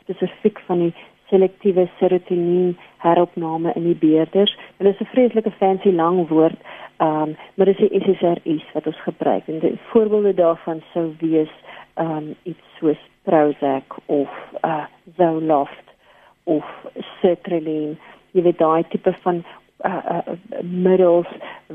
spesifiek 0.00 0.60
van 0.66 0.78
die 0.78 0.94
selektiewe 1.32 1.88
serotonien 1.98 2.76
heropname 3.02 3.72
in 3.74 3.88
die 3.88 3.98
beerders. 4.06 4.52
Dit 4.76 4.92
is 4.92 5.00
'n 5.00 5.12
vreeslike 5.14 5.50
fancy 5.50 5.92
lang 5.92 6.28
woord, 6.28 6.58
um, 6.98 7.36
maar 7.54 7.66
dit 7.66 7.80
is 7.80 7.88
die 7.88 8.00
SSRI's 8.00 8.66
wat 8.72 8.86
ons 8.86 9.02
gebruik. 9.02 9.48
En 9.48 9.58
die 9.58 9.78
voorbeelde 9.90 10.34
daarvan 10.34 10.82
sou 10.92 11.14
wees 11.18 11.54
um, 11.96 12.34
iets 12.42 12.64
soos 12.78 13.00
Prozac 13.22 13.96
of 14.06 14.30
uh 14.64 14.84
Zoloft 15.16 15.86
of 16.44 16.64
Sertraline. 17.20 17.96
Jy 18.32 18.42
weet 18.42 18.58
daai 18.58 18.84
tipe 18.88 19.12
van 19.22 19.44
uh, 19.86 19.98
uh 20.10 20.34
middels 20.62 21.28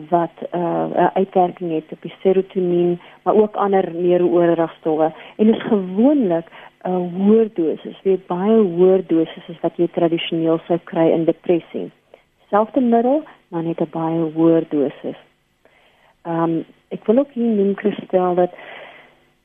wat 0.10 0.36
uh 0.52 0.86
'n 0.92 1.12
uitwerking 1.14 1.72
het 1.72 1.92
op 1.92 2.02
die 2.02 2.14
serotonien, 2.22 3.00
maar 3.24 3.36
ook 3.36 3.56
ander 3.56 3.92
neurooordragstowwe. 3.94 5.14
En 5.36 5.54
is 5.54 5.62
gewoonlik 5.62 6.48
'n 6.84 6.90
uh, 6.90 7.14
hoër 7.26 7.50
dosis, 7.54 8.02
weet 8.04 8.28
baie 8.28 8.58
hoër 8.62 9.02
doses 9.08 9.50
as 9.50 9.60
wat 9.62 9.78
jy 9.78 9.88
tradisioneel 9.88 10.60
sou 10.68 10.80
kry 10.84 11.08
in 11.12 11.26
depressie. 11.26 11.92
Selfde 12.50 12.82
middel, 12.82 13.24
maar 13.48 13.64
net 13.64 13.82
'n 13.82 13.90
baie 13.92 14.20
hoër 14.36 14.64
dosis. 14.70 15.20
Ehm 16.22 16.44
um, 16.44 16.66
ek 16.90 17.06
wil 17.06 17.18
ook 17.18 17.32
hier 17.34 17.52
noem 17.56 17.74
kristal 17.74 18.36
dat 18.36 18.52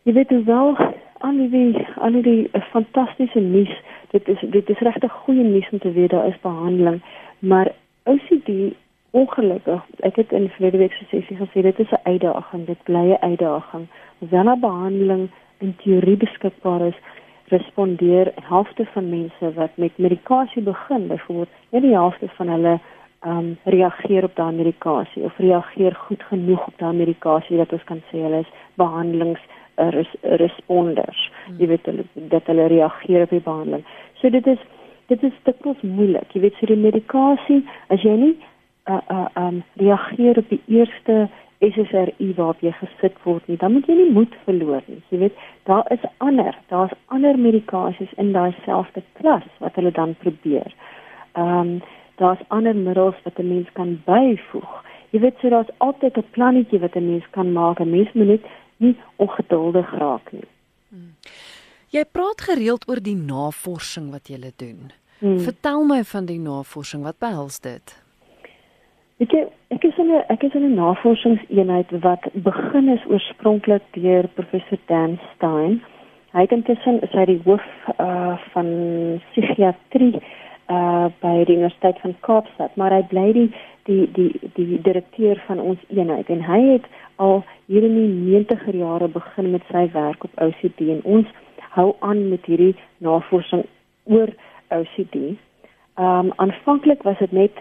jy 0.02 0.12
weet 0.12 0.28
hoe 0.28 0.44
wel 0.44 0.76
al 1.18 1.36
die 1.50 1.86
al 1.94 2.22
die 2.22 2.50
fantastiese 2.70 3.40
nuus, 3.40 3.74
dit 4.10 4.28
is 4.28 4.40
dit 4.40 4.68
is 4.68 4.78
regtig 4.78 5.12
goeie 5.12 5.44
nuus 5.44 5.68
om 5.70 5.78
te 5.78 5.92
weet 5.92 6.10
daar 6.10 6.26
is 6.26 6.40
behandeling, 6.40 7.02
maar 7.38 7.72
OCD 8.04 8.74
ongelukkig, 9.10 9.82
ek 10.08 10.16
het 10.16 10.32
in 10.32 10.48
verlede 10.56 10.78
week 10.80 10.92
se 10.92 11.04
sessie 11.10 11.36
gesê 11.36 11.62
dit 11.62 11.78
is 11.78 11.90
'n 11.90 12.02
uitdaging, 12.02 12.66
dit 12.66 12.82
bly 12.82 13.06
'n 13.12 13.22
uitdaging. 13.30 13.86
Hoewel 14.18 14.48
'n 14.50 14.60
behandeling 14.60 15.30
in 15.58 15.76
teorie 15.76 16.16
beskikbaar 16.16 16.80
is, 16.86 16.98
respondeer 17.52 18.32
helfte 18.48 18.86
van 18.94 19.08
mense 19.10 19.52
wat 19.58 19.76
met 19.80 19.98
medikasie 19.98 20.62
begin, 20.62 21.06
byvoorbeeld, 21.06 21.48
net 21.70 21.82
die 21.82 21.94
helfte 21.94 22.28
van 22.38 22.52
hulle 22.56 22.74
ehm 23.22 23.38
um, 23.38 23.56
reageer 23.64 24.24
op 24.24 24.36
daardie 24.36 24.64
medikasie 24.64 25.22
of 25.22 25.36
reageer 25.38 25.94
goed 25.94 26.22
genoeg 26.30 26.66
op 26.66 26.78
daardie 26.78 27.04
medikasie 27.04 27.56
dat 27.56 27.72
ons 27.72 27.84
kan 27.90 28.00
sê 28.10 28.22
hulle 28.24 28.40
is 28.42 28.54
behandelings 28.82 29.42
uh, 29.78 29.90
res, 29.94 30.10
responders. 30.42 31.20
Hmm. 31.46 31.60
Jy 31.60 31.68
weet 31.70 31.86
hulle 31.86 32.06
dat 32.32 32.50
hulle 32.50 32.66
reageer 32.72 33.22
op 33.22 33.34
die 33.36 33.44
behandeling. 33.44 33.84
So 34.20 34.30
dit 34.30 34.46
is 34.46 34.64
dit 35.12 35.22
is 35.22 35.38
dikwels 35.46 35.80
moeilik. 35.82 36.34
Jy 36.34 36.40
weet, 36.46 36.58
so 36.58 36.66
die 36.70 36.78
medikasie, 36.80 37.60
as 37.94 38.02
jy 38.06 38.16
nie 38.18 38.34
uh 38.90 38.98
uh 39.14 39.28
um 39.38 39.62
reageer 39.78 40.38
op 40.42 40.48
die 40.50 40.62
eerste 40.66 41.28
SSRI 41.62 42.34
waarop 42.36 42.60
jy 42.60 42.72
gesit 42.78 43.16
word 43.24 43.46
nie, 43.46 43.56
dan 43.56 43.72
moet 43.72 43.86
jy 43.86 43.94
nie 43.94 44.10
moed 44.10 44.34
verloor 44.46 44.82
nie. 44.86 45.00
Jy 45.10 45.18
weet, 45.18 45.42
daar 45.70 45.86
is 45.94 46.04
ander, 46.18 46.56
daar's 46.72 46.94
ander 47.14 47.38
medikasies 47.38 48.12
in 48.22 48.32
daai 48.34 48.54
selfde 48.64 49.02
klas 49.20 49.46
wat 49.62 49.78
hulle 49.78 49.92
dan 49.94 50.16
probeer. 50.24 50.74
Um 51.38 51.80
daar's 52.20 52.42
ander 52.54 52.76
middels 52.76 53.16
wat 53.24 53.38
'n 53.38 53.48
mens 53.48 53.68
kan 53.72 54.02
byvoeg. 54.04 54.72
Jy 55.10 55.20
weet, 55.20 55.36
so 55.40 55.48
daar's 55.48 55.72
altyd 55.78 56.16
'n 56.16 56.30
plannetjie 56.30 56.78
wat 56.78 56.94
'n 56.96 57.10
mens 57.10 57.24
kan 57.30 57.52
maak. 57.52 57.80
'n 57.80 57.90
Mens 57.90 58.12
moet 58.12 58.26
net 58.26 58.44
nie 58.76 58.96
ongeduldig 59.16 59.90
raak 59.98 60.32
nie. 60.32 60.48
Hmm. 60.88 61.14
Jy 61.88 62.04
praat 62.04 62.40
gereeld 62.40 62.88
oor 62.88 63.00
die 63.02 63.16
navorsing 63.16 64.10
wat 64.10 64.28
jy 64.28 64.52
doen. 64.56 64.92
Hmm. 65.18 65.38
Vertel 65.38 65.84
my 65.84 66.04
van 66.04 66.24
die 66.24 66.38
navorsing, 66.38 67.02
wat 67.02 67.18
behels 67.18 67.60
dit? 67.60 68.02
Ek 69.22 69.32
ek 69.72 69.84
is 69.84 69.98
in 69.98 70.10
'n 70.12 70.24
ek 70.28 70.42
is 70.42 70.54
in 70.54 70.64
'n 70.64 70.74
navorsingseenheid 70.74 71.90
wat 72.00 72.22
begin 72.32 72.88
is 72.88 73.04
oorspronklik 73.06 73.82
deur 73.90 74.28
professor 74.38 74.78
Dan 74.86 75.18
Stein. 75.34 75.82
Hy 76.32 76.40
het 76.40 76.52
intussen 76.52 77.00
is 77.00 77.12
hy 77.12 77.24
die 77.24 77.40
hoof 77.44 77.64
uh, 77.98 78.36
van 78.52 78.68
psigiatrie 79.30 80.20
uh, 80.68 81.06
by 81.20 81.44
die 81.44 81.56
Universiteit 81.56 81.98
van 82.00 82.14
Kaapstad, 82.20 82.76
maar 82.76 82.92
hy 82.92 83.02
bly 83.02 83.32
die 83.32 83.50
die 83.88 84.04
die 84.12 84.32
die 84.58 84.80
direkteur 84.82 85.40
van 85.46 85.60
ons 85.60 85.80
eenheid 85.88 86.28
en 86.28 86.44
hy 86.44 86.60
het 86.72 86.84
al 87.16 87.44
hier 87.66 87.82
in 87.82 87.96
die 87.96 88.44
90er 88.44 88.76
jare 88.76 89.08
begin 89.08 89.50
met 89.50 89.64
sy 89.70 89.88
werk 89.92 90.24
op 90.24 90.40
OCD 90.40 90.80
en 90.96 91.00
ons 91.04 91.26
hou 91.76 91.94
aan 92.00 92.28
met 92.28 92.44
hierdie 92.44 92.76
navorsing 92.98 93.64
oor 94.04 94.28
OCD. 94.68 95.16
Ehm 95.96 96.28
um, 96.28 96.32
aanvanklik 96.36 97.02
was 97.02 97.18
dit 97.18 97.32
net 97.32 97.56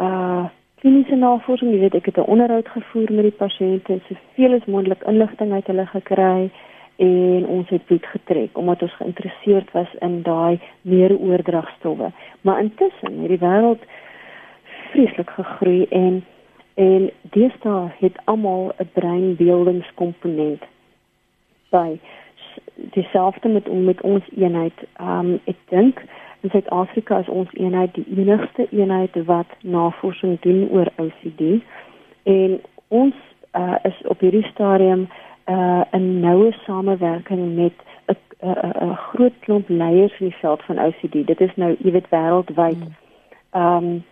uh 0.00 0.44
kliniese 0.86 1.16
navorsing, 1.18 1.72
jy 1.74 1.80
weet 1.82 1.94
ek 1.98 2.04
het 2.06 2.18
'n 2.22 2.30
onderhoud 2.30 2.68
gevoer 2.68 3.10
met 3.12 3.26
die 3.26 3.38
pasiënte, 3.42 3.98
soveel 4.06 4.52
as 4.54 4.66
moontlik 4.70 5.02
inligting 5.02 5.52
uit 5.52 5.66
hulle 5.66 5.86
gekry 5.86 6.50
en 6.96 7.46
ons 7.46 7.68
het 7.68 7.84
bloed 7.86 8.06
getrek 8.06 8.58
omdat 8.58 8.82
ons 8.82 8.94
geïnteresseerd 8.96 9.72
was 9.72 9.88
in 10.00 10.22
daai 10.22 10.60
neurooordragstowwe. 10.82 12.12
Maar 12.40 12.60
intussen 12.60 13.18
het 13.20 13.28
die 13.28 13.38
wêreld 13.38 13.82
vreeslik 14.90 15.30
gegroei 15.30 15.86
en 15.90 16.24
en 16.74 17.10
deesdae 17.22 17.90
het 17.98 18.16
almal 18.24 18.72
'n 18.78 18.90
breinbeeldingskomponent 18.92 20.62
by 21.70 21.98
dieselfde 22.74 23.48
met 23.48 23.72
met 23.72 24.00
ons 24.00 24.24
eenheid. 24.36 24.78
Ehm 24.96 25.18
um, 25.18 25.40
ek 25.44 25.58
dink 25.68 26.02
in 26.46 26.52
Suid-Afrika 26.54 27.18
is 27.24 27.28
ons 27.28 27.52
eenheid 27.58 27.94
die 27.98 28.06
enigste 28.14 28.68
eenheid 28.70 29.18
wat 29.26 29.50
navorsing 29.60 30.38
doen 30.46 30.68
oor 30.70 30.90
OCD 31.02 31.58
en 32.30 32.60
ons 32.94 33.14
uh, 33.58 33.74
is 33.82 33.98
op 34.06 34.22
hierdie 34.22 34.46
stadium 34.52 35.08
uh, 35.50 35.82
'n 35.90 36.20
noue 36.22 36.52
samewerking 36.66 37.54
met 37.58 37.74
'n 38.42 38.94
groot 38.94 39.32
klomp 39.40 39.68
leiers 39.68 40.20
in 40.20 40.26
die 40.26 40.38
veld 40.40 40.62
van 40.62 40.78
OCD. 40.78 41.26
Dit 41.26 41.40
is 41.40 41.54
nou, 41.56 41.76
jy 41.78 41.90
weet, 41.90 42.08
wêreldwyd. 42.08 42.82
Hmm. 42.82 42.94
Ehm 43.50 43.84
um, 43.84 44.04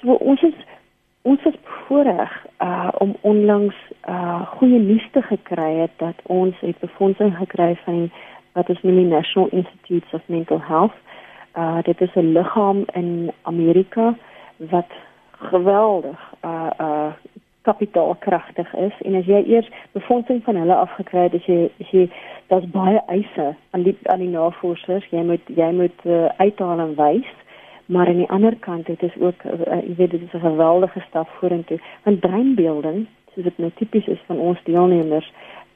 so 0.00 0.12
ons 0.12 0.42
is 0.42 0.54
ons 1.22 1.42
was 1.42 1.54
bevoorreg 1.64 2.46
uh 2.62 2.88
om 2.98 3.16
onlangs 3.20 3.76
uh 4.08 4.46
goeie 4.46 4.78
nuus 4.78 5.08
te 5.12 5.22
gekry 5.22 5.74
het 5.74 5.90
dat 5.96 6.14
ons 6.22 6.60
het 6.60 6.78
befondsing 6.78 7.36
gekry 7.36 7.76
van 7.84 8.10
wat 8.52 8.68
is 8.68 8.82
noem 8.82 8.94
die 8.94 9.04
National 9.06 9.48
Institutes 9.48 10.12
of 10.12 10.22
Mental 10.26 10.60
Health. 10.62 10.94
Uh 11.56 11.82
dit 11.82 12.00
is 12.00 12.14
'n 12.14 12.32
liggaam 12.32 12.84
in 12.92 13.32
Amerika 13.42 14.14
wat 14.56 14.90
geweldig 15.30 16.20
uh 16.44 16.70
uh 16.80 17.12
kapitaalkragtig 17.66 18.74
is. 18.74 18.94
En 19.02 19.14
as 19.14 19.26
jy 19.26 19.42
eers 19.46 19.70
befondsing 19.92 20.44
van 20.44 20.56
hulle 20.56 20.74
afgekry 20.74 21.26
het, 21.26 21.34
as 21.34 21.48
jy 21.50 21.58
as 21.80 21.90
jy 21.90 22.04
daar's 22.52 22.68
baie 22.70 23.02
eise 23.06 23.48
aan 23.70 23.82
die 23.82 23.96
aan 24.12 24.22
die 24.22 24.30
navorsers, 24.30 25.08
jy 25.10 25.24
moet 25.26 25.50
jy 25.56 25.70
moet 25.80 26.06
uh, 26.06 26.28
uithaal 26.36 26.84
en 26.84 26.94
wys. 27.00 27.32
Maar 27.86 28.10
aan 28.10 28.22
die 28.22 28.30
ander 28.36 28.56
kant 28.68 28.86
dit 28.86 29.02
is 29.02 29.18
ook 29.18 29.44
uh, 29.44 29.82
jy 29.82 29.94
weet 29.98 30.14
dit 30.14 30.22
is 30.22 30.34
'n 30.34 30.46
geweldige 30.46 31.02
stap 31.08 31.28
vorentoe. 31.40 31.80
Want 32.04 32.20
breinbeelding 32.20 33.06
soos 33.34 33.44
dit 33.44 33.58
nou 33.58 33.70
tipies 33.74 34.06
is 34.06 34.22
van 34.26 34.38
ons 34.38 34.62
deelnemers 34.64 35.32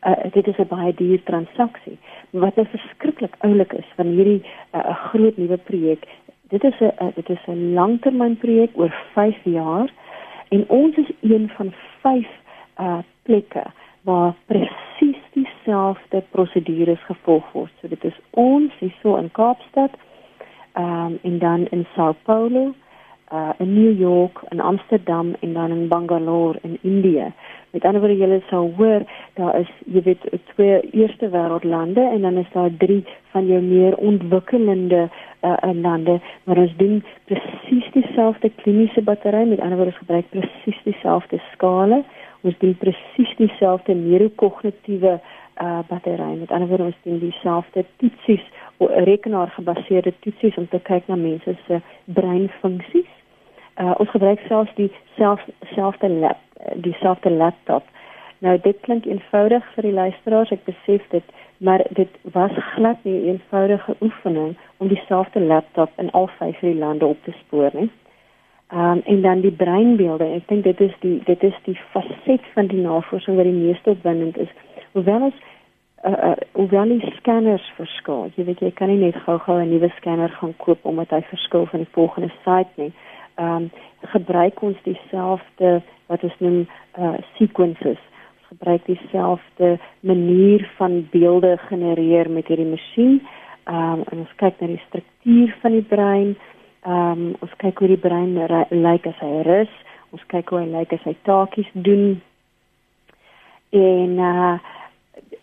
uh, 0.06 0.32
dit 0.32 0.46
is 0.46 0.58
'n 0.58 0.68
baie 0.68 0.94
duur 0.94 1.22
transaksie 1.22 1.98
wat 2.30 2.56
nou 2.56 2.66
verskriklik 2.66 3.34
oulik 3.40 3.72
is 3.72 3.88
van 3.96 4.06
hierdie 4.06 4.42
'n 4.42 4.78
uh, 4.78 4.96
groot 5.10 5.36
nuwe 5.36 5.56
projek 5.56 6.06
dit 6.48 6.64
is 6.64 6.80
'n 6.80 6.92
uh, 7.02 7.14
dit 7.14 7.28
is 7.28 7.46
'n 7.46 7.72
langtermynprojek 7.74 8.70
oor 8.74 8.94
5 9.12 9.44
jaar 9.44 9.88
en 10.48 10.68
ons 10.68 10.96
is 10.96 11.10
een 11.20 11.50
van 11.56 11.72
5 12.02 12.26
uh 12.80 12.98
plekke 13.22 13.64
waar 14.02 14.34
presies 14.46 15.22
dieselfde 15.32 16.22
prosedures 16.30 17.02
gevolg 17.04 17.52
word 17.52 17.72
so 17.80 17.88
dit 17.88 18.04
is 18.04 18.18
ons 18.30 18.72
hierso 18.78 19.16
in 19.16 19.30
Kaapstad 19.30 19.90
um, 20.74 21.18
en 21.22 21.38
dan 21.38 21.66
in 21.70 21.86
Sao 21.94 22.14
Paulo, 22.22 22.74
uh, 23.32 23.50
in 23.58 23.74
New 23.74 23.98
York, 23.98 24.40
in 24.48 24.60
Amsterdam 24.60 25.34
en 25.40 25.52
dan 25.52 25.70
in 25.70 25.88
Bangalore 25.88 26.58
in 26.62 26.78
Indië. 26.82 27.32
Met 27.70 27.84
ander 27.84 28.00
woorde, 28.00 28.16
julle 28.16 28.40
sal 28.48 28.72
hoor, 28.76 29.04
daar 29.38 29.58
is, 29.60 29.68
jy 29.86 30.02
weet, 30.02 30.24
twee 30.52 30.80
eerste 30.90 31.28
wêreldlande 31.30 32.02
en 32.02 32.22
dan 32.26 32.40
is 32.42 32.48
daar 32.52 32.70
drie 32.78 33.04
van 33.30 33.46
jou 33.46 33.60
meer 33.62 33.96
ontwikkelende 33.96 35.08
uh, 35.42 35.56
lande, 35.82 36.20
maar 36.44 36.58
ons 36.58 36.76
doen 36.76 37.02
presies 37.30 37.86
dieselfde 37.92 38.50
kliniese 38.62 39.02
battery, 39.02 39.44
met 39.48 39.60
ander 39.60 39.76
woorde, 39.78 39.94
ons 39.94 40.02
gebruik 40.02 40.32
presies 40.34 40.80
dieselfde 40.84 41.38
skale. 41.52 42.02
Ons 42.40 42.58
doen 42.58 42.74
presies 42.80 43.36
dieselfde 43.36 43.94
neurokognitiewe 43.94 45.20
uh, 45.20 45.78
battery, 45.88 46.34
met 46.40 46.50
ander 46.50 46.68
woorde, 46.68 46.90
ons 46.90 47.00
doen 47.04 47.18
dieselfde 47.22 47.84
toetsies 48.02 48.44
rekenaargebaseerde 48.80 50.12
toetsies 50.24 50.56
om 50.56 50.68
te 50.68 50.80
kyk 50.82 51.08
na 51.08 51.16
mense 51.20 51.56
se 51.66 51.80
breinfunksies. 52.04 53.19
Uh, 53.80 53.94
ons 53.96 54.10
gebruik 54.10 54.40
selfs 54.48 54.74
die 54.76 54.90
self 55.16 55.40
selfde 55.74 56.08
lap, 56.08 56.40
dieselfde 56.74 57.30
laptop. 57.30 57.86
Nou 58.44 58.58
dit 58.60 58.76
klink 58.80 59.06
eenvoudig 59.08 59.64
vir 59.74 59.88
die 59.88 59.94
luisteraars, 59.96 60.52
ek 60.52 60.66
besef 60.66 61.06
dit, 61.14 61.32
maar 61.64 61.84
dit 61.96 62.18
was 62.36 62.52
glad 62.74 63.04
nie 63.04 63.16
'n 63.20 63.28
eenvoudige 63.32 63.96
oefening 64.00 64.56
om 64.76 64.88
dieselfde 64.88 65.40
laptop 65.40 65.90
in 65.96 66.10
al 66.10 66.28
vyf 66.38 66.60
die 66.60 66.74
lande 66.74 67.06
op 67.06 67.24
te 67.24 67.32
spoor 67.40 67.70
nie. 67.72 67.90
Um, 68.74 69.00
en 69.04 69.22
dan 69.22 69.40
die 69.40 69.52
breinbeelde. 69.52 70.24
Ek 70.24 70.48
dink 70.48 70.64
dit 70.64 70.80
is 70.80 70.94
die 71.00 71.20
dit 71.24 71.42
is 71.42 71.56
die 71.64 71.78
faset 71.92 72.44
van 72.52 72.66
die 72.66 72.80
navorsing 72.80 73.36
wat 73.36 73.44
die 73.44 73.60
meeste 73.64 73.90
opwindend 73.90 74.36
is. 74.36 74.52
Hoewel 74.92 75.20
ons 75.20 75.34
uh, 76.04 76.12
uh 76.12 76.36
hoewel 76.52 76.88
die 76.88 77.12
scanners 77.16 77.72
verskil. 77.76 78.30
Jy 78.36 78.44
weet 78.44 78.60
jy 78.60 78.70
kan 78.76 78.88
nie 78.88 79.00
net 79.00 79.16
gou-gou 79.24 79.60
'n 79.60 79.70
nuwe 79.70 79.88
scanner 79.96 80.30
gaan 80.30 80.54
koop 80.56 80.84
omdat 80.84 81.10
hy 81.10 81.22
verskil 81.28 81.66
van 81.66 81.84
die 81.84 81.92
volgende 81.92 82.32
site 82.44 82.72
nie. 82.76 82.92
Ehm 83.36 83.56
um, 83.56 83.70
gebruik 84.12 84.62
ons 84.62 84.76
dieselfde 84.82 85.82
wat 86.06 86.22
ons 86.22 86.38
noem 86.38 86.66
uh 86.98 87.16
sequences. 87.36 88.00
Ons 88.38 88.48
gebruik 88.48 88.86
dieselfde 88.86 89.78
manier 90.00 90.70
van 90.76 91.08
beelde 91.10 91.56
genereer 91.68 92.30
met 92.30 92.46
hierdie 92.46 92.70
masjien. 92.70 93.20
Ehm 93.64 93.92
um, 93.92 94.02
en 94.10 94.18
ons 94.18 94.34
kyk 94.36 94.60
na 94.60 94.66
die 94.66 94.82
struktuur 94.88 95.56
van 95.60 95.72
die 95.72 95.88
brein. 95.94 96.36
Ehm 96.86 97.12
um, 97.12 97.36
ons 97.40 97.54
kyk 97.56 97.78
hoe 97.78 97.88
die 97.88 98.04
brein 98.08 98.34
lyk 98.70 99.06
as 99.06 99.18
hy 99.20 99.42
rus. 99.42 99.72
Ons 100.10 100.26
kyk 100.26 100.48
hoe 100.48 100.58
hy 100.58 100.66
lyk 100.66 100.92
as 100.92 101.04
hy 101.04 101.16
taakies 101.22 101.70
doen. 101.72 102.20
En 103.70 104.18
uh 104.18 104.58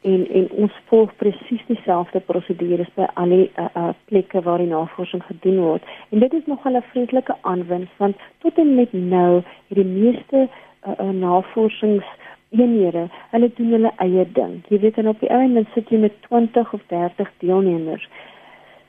en 0.10 0.28
en 0.40 0.48
ons 0.64 0.78
volg 0.90 1.16
presies 1.22 1.64
dieselfde 1.68 2.20
prosedures 2.30 2.90
by 3.00 3.08
al 3.22 3.34
die 3.34 3.48
uh, 3.48 3.68
uh, 3.82 3.90
plekke 4.12 4.42
waar 4.46 4.62
die 4.64 4.70
navorsing 4.72 5.24
gedoen 5.28 5.60
word. 5.64 5.92
En 6.12 6.24
dit 6.24 6.34
is 6.34 6.46
nogal 6.52 6.80
'n 6.80 6.86
vreeslike 6.92 7.36
aanwinst 7.42 7.98
want 8.04 8.16
tot 8.46 8.58
en 8.58 8.76
met 8.76 8.94
nou 8.94 9.42
het 9.68 9.78
die 9.82 9.92
meeste 10.00 10.48
uh, 10.48 10.94
uh, 11.00 11.10
navorsings 11.10 12.08
eenhede, 12.50 13.08
hulle 13.32 13.52
doen 13.56 13.72
hulle 13.72 13.92
eie 13.98 14.26
ding. 14.32 14.62
Jy 14.70 14.80
weet 14.80 14.96
dan 14.96 15.08
op 15.08 15.20
die 15.20 15.30
einde 15.30 15.66
sit 15.74 15.90
jy 15.90 16.00
met 16.00 16.22
20 16.22 16.74
of 16.74 16.82
30 16.88 17.32
deelnemers. 17.38 18.10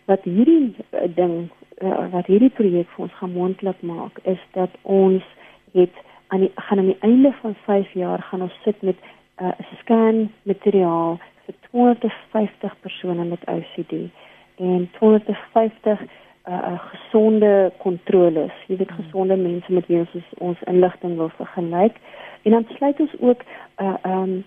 Wat 0.04 0.22
hierdie 0.22 0.74
uh, 0.92 1.08
ding 1.14 1.48
uh, 1.82 2.06
wat 2.12 2.26
hierdie 2.26 2.54
projek 2.54 2.88
vir 2.94 3.04
ons 3.06 3.18
gemoontlik 3.22 3.82
maak 3.82 4.18
is 4.22 4.42
dat 4.52 4.70
ons 4.82 5.24
het 5.72 6.04
aan 6.28 6.40
die 6.40 6.52
gaan 6.54 6.78
aan 6.78 6.92
die 6.92 7.00
einde 7.00 7.32
van 7.40 7.54
5 7.64 7.92
jaar 7.92 8.22
gaan 8.22 8.42
ons 8.42 8.62
sit 8.64 8.82
met 8.82 8.96
uh, 9.40 9.52
scan 9.80 10.30
materiaal 10.42 11.18
vir 11.46 11.54
250 11.70 12.80
persone 12.80 13.24
met 13.24 13.44
OCD 13.46 14.10
en 14.56 14.88
250 14.98 16.00
uh, 16.00 16.06
uh, 16.48 16.78
gesonde 16.90 17.72
kontroles. 17.78 18.52
Jy 18.66 18.76
weet 18.76 18.92
gesonde 18.92 19.36
mense 19.36 19.72
met 19.72 19.86
wie 19.86 19.98
ons 19.98 20.30
ons 20.38 20.62
inligting 20.66 21.16
wil 21.16 21.30
vergelyk. 21.36 21.98
En 22.42 22.50
dan 22.50 22.66
sluit 22.76 23.00
ons 23.00 23.18
ook 23.20 23.42
'n 23.42 23.84
uh, 23.84 23.96
um 24.04 24.44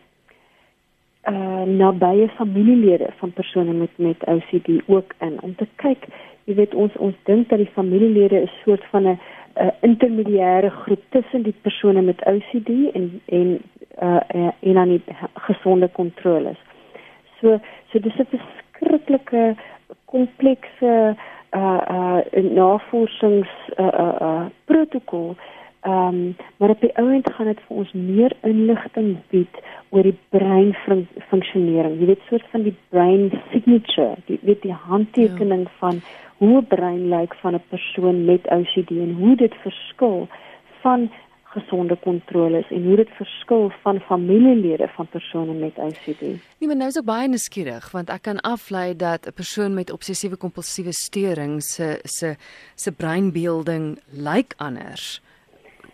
uh 1.29 1.63
nabye 1.65 2.27
familielede 2.27 3.09
van 3.17 3.31
persone 3.31 3.73
met 3.73 3.89
met 3.95 4.25
OCD 4.25 4.81
ook 4.85 5.13
in 5.19 5.41
om 5.41 5.55
te 5.55 5.67
kyk, 5.75 6.07
jy 6.43 6.55
weet 6.55 6.73
ons 6.73 6.95
ons 6.97 7.15
dink 7.23 7.49
dat 7.49 7.61
die 7.61 7.73
familielede 7.73 8.41
'n 8.41 8.49
soort 8.63 8.85
van 8.89 9.07
'n 9.07 9.19
uh, 9.55 9.71
intermediêre 9.81 10.69
groep 10.69 11.03
tussen 11.09 11.43
die 11.43 11.55
persone 11.61 12.01
met 12.01 12.25
OCD 12.25 12.69
en 12.93 13.21
en 13.25 13.61
uh, 14.01 14.49
en 14.59 14.77
aan 14.77 14.89
die 14.89 15.01
gesonde 15.33 15.87
kontroles. 15.87 16.57
So 17.39 17.59
so 17.91 17.99
dis 17.99 18.17
'n 18.17 18.27
verskriklike 18.29 19.55
komplekse 20.05 21.15
uh 21.53 21.81
uh 21.89 22.43
navorsings 22.43 23.49
uh 23.77 23.85
uh, 23.85 24.15
uh 24.21 24.45
protokol. 24.65 25.35
Ehm 25.81 26.07
um, 26.07 26.35
maar 26.57 26.69
op 26.69 26.81
die 26.81 26.95
ouend 26.97 27.33
gaan 27.33 27.45
dit 27.45 27.59
vir 27.67 27.77
ons 27.77 27.91
meer 27.91 28.33
inligting 28.41 29.15
bied 29.29 29.61
oor 29.89 30.03
die 30.03 30.17
brein 30.29 30.73
fun 30.85 31.07
funksionering. 31.29 31.99
Jy 31.99 32.05
weet 32.05 32.27
soort 32.29 32.45
van 32.51 32.63
die 32.67 32.75
brain 32.89 33.31
signature, 33.51 34.15
die 34.27 34.37
weet 34.41 34.61
die 34.61 34.77
handtekening 34.89 35.63
ja. 35.65 35.73
van 35.79 36.01
hoe 36.37 36.61
'n 36.61 36.67
brein 36.67 37.09
lyk 37.09 37.33
van 37.41 37.55
'n 37.55 37.63
persoon 37.69 38.25
met 38.25 38.47
OCD 38.47 38.89
en 38.89 39.13
hoe 39.13 39.35
dit 39.35 39.55
verskil 39.63 40.27
van 40.81 41.09
gesonde 41.43 41.97
kontroles 41.99 42.69
en 42.69 42.85
hoe 42.85 42.95
dit 42.95 43.09
verskil 43.09 43.71
van 43.81 43.99
familielede 43.99 44.87
van 44.95 45.07
persone 45.07 45.53
met 45.53 45.77
OCD. 45.77 46.21
Nee, 46.21 46.67
maar 46.67 46.75
nou 46.75 46.87
is 46.87 46.97
ek 47.01 47.05
baie 47.05 47.27
nuuskierig 47.27 47.91
want 47.91 48.09
ek 48.09 48.21
kan 48.21 48.39
aflei 48.39 48.95
dat 48.95 49.27
'n 49.27 49.33
persoon 49.33 49.73
met 49.73 49.91
obsessiewe 49.91 50.37
kompulsiewe 50.37 50.93
storing 50.93 51.63
se 51.63 51.99
se 52.03 52.35
se 52.75 52.91
breinbeelding 52.91 53.99
lyk 54.11 54.53
anders. 54.57 55.21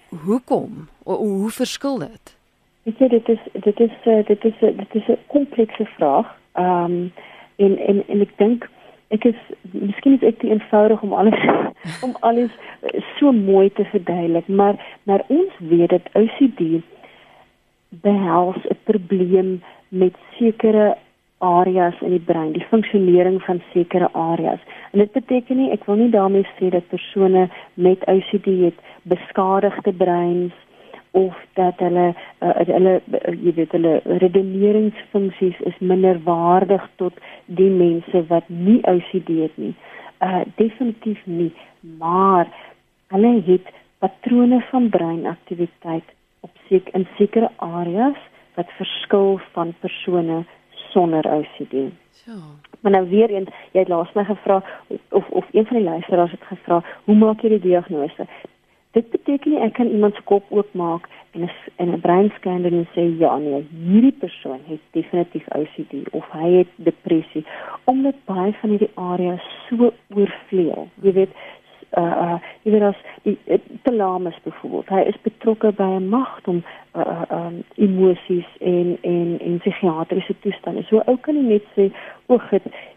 Hoekom? 0.09 0.87
O, 1.03 1.15
hoe 1.15 1.49
verskil 1.49 1.99
dit? 1.99 2.35
Ek 2.87 2.95
sê 2.95 3.07
dit 3.11 3.29
is 3.29 3.39
dit 3.53 3.79
is 3.79 3.95
eh, 4.03 4.25
dit 4.27 4.45
is 4.45 4.59
dit 4.59 4.95
is 4.95 5.07
'n 5.07 5.19
komplekse 5.27 5.85
vraag. 5.85 6.27
Ehm 6.55 6.83
um, 6.83 7.11
en 7.55 7.77
en 7.77 8.07
en 8.07 8.21
ek 8.21 8.37
dink 8.37 8.69
ek 9.07 9.23
is 9.25 9.39
miskien 9.71 10.13
is 10.13 10.23
ek 10.23 10.39
te 10.39 10.49
eenvoudig 10.49 11.01
om 11.01 11.13
alles 11.13 11.39
om 12.05 12.15
alles 12.19 12.51
eh, 12.81 13.01
so 13.19 13.31
mooi 13.31 13.69
te 13.69 13.83
verduidelik, 13.83 14.47
maar 14.47 14.75
maar 15.03 15.23
ons 15.27 15.51
weet 15.57 15.89
dat 15.89 16.09
OCD 16.13 16.81
behels 17.89 18.57
'n 18.63 18.79
probleem 18.83 19.63
met 19.87 20.15
sekere 20.37 20.97
areas 21.37 21.97
in 22.01 22.15
die 22.15 22.23
brein, 22.23 22.53
die 22.55 22.65
funksionering 22.69 23.41
van 23.45 23.61
sekere 23.73 24.09
areas. 24.13 24.61
En 24.91 24.99
dit 24.99 25.11
beteken 25.11 25.57
nie 25.57 25.71
ek 25.75 25.85
wil 25.85 25.99
nie 26.01 26.13
daarmee 26.13 26.47
sê 26.57 26.71
dat 26.73 26.87
persone 26.89 27.47
met 27.73 28.05
OCD 28.09 28.47
het 28.63 28.79
beskadigde 29.03 29.93
breins 29.93 30.55
of 31.17 31.35
dat 31.53 31.79
hulle 31.81 32.07
uh, 32.41 32.53
hulle 32.65 32.99
uh, 33.01 33.35
jy 33.43 33.53
weet 33.59 33.71
hulle 33.77 33.93
redeneringsfunksies 34.23 35.61
is 35.69 35.77
minder 35.79 36.19
waardig 36.25 36.83
tot 37.01 37.13
die 37.45 37.69
mense 37.73 38.23
wat 38.31 38.49
nie 38.49 38.79
OCD 38.89 39.31
het 39.45 39.57
nie. 39.61 39.73
Uh 40.21 40.43
definitief 40.57 41.21
nie, 41.25 41.53
maar 42.01 42.49
hulle 43.13 43.33
het 43.45 43.69
patrone 44.01 44.61
van 44.69 44.89
breinaktiwiteit 44.89 46.13
op 46.45 46.53
sek 46.69 46.89
in 46.97 47.07
sekere 47.17 47.49
areas 47.55 48.19
wat 48.57 48.77
verskil 48.77 49.37
van 49.53 49.73
persone 49.81 50.43
sonder 50.97 51.29
OCD. 51.37 51.87
So. 52.23 52.41
Maar 52.81 52.91
nou 52.91 53.05
weer 53.09 53.29
eens, 53.29 53.53
jy 53.71 53.85
het 53.85 53.93
laas 53.93 54.13
my 54.17 54.25
gevra 54.25 54.61
of 55.09 55.29
of 55.29 55.45
een 55.51 55.65
van 55.69 55.77
die 55.77 55.85
luisteraars 55.85 56.31
het 56.31 56.45
gevra, 56.49 56.83
hoe 57.05 57.15
maak 57.15 57.41
jy 57.45 57.49
die 57.55 57.65
diagnose? 57.69 58.25
dit 58.97 59.09
beteken 59.13 59.53
nie 59.53 59.63
ek 59.65 59.75
kan 59.77 59.91
iemand 59.93 60.15
se 60.17 60.23
kop 60.29 60.45
oopmaak 60.53 61.07
en 61.35 61.43
'n 61.45 61.51
en 61.81 61.89
'n 61.93 62.01
breinscan 62.05 62.63
doen 62.65 62.79
en 62.81 62.87
sê 62.95 63.03
ja 63.23 63.37
nee, 63.37 63.59
hierdie 63.89 64.17
persoon 64.23 64.61
het 64.71 64.81
definitief 64.97 65.45
OCD 65.59 65.93
of 66.19 66.25
hy 66.37 66.49
het 66.61 66.71
depressie 66.89 67.45
omdat 67.83 68.25
baie 68.25 68.53
van 68.61 68.69
hierdie 68.69 68.95
areas 68.95 69.45
so 69.67 69.93
oorvleuel. 70.15 70.87
Jy 71.01 71.11
weet 71.19 71.33
uh 71.95 72.03
uh 72.03 72.39
jy 72.63 72.71
weet 72.73 72.83
as 72.89 72.99
die 73.23 73.37
uh, 73.47 73.59
talamus 73.87 74.35
byvoorbeeld 74.43 74.89
hy 74.91 75.05
is 75.11 75.21
betrokke 75.23 75.71
by 75.77 75.89
'n 75.97 76.09
magt 76.09 76.47
om 76.47 76.63
uh 76.95 77.01
uh 77.01 77.25
um, 77.37 77.63
emosies 77.75 78.49
en 78.59 78.97
en 79.01 79.39
en 79.39 79.59
psigiatriese 79.59 80.35
toestande. 80.39 80.83
So 80.89 81.01
ou 81.05 81.17
kan 81.17 81.35
jy 81.35 81.47
net 81.47 81.65
sê 81.75 81.91
o, 82.27 82.39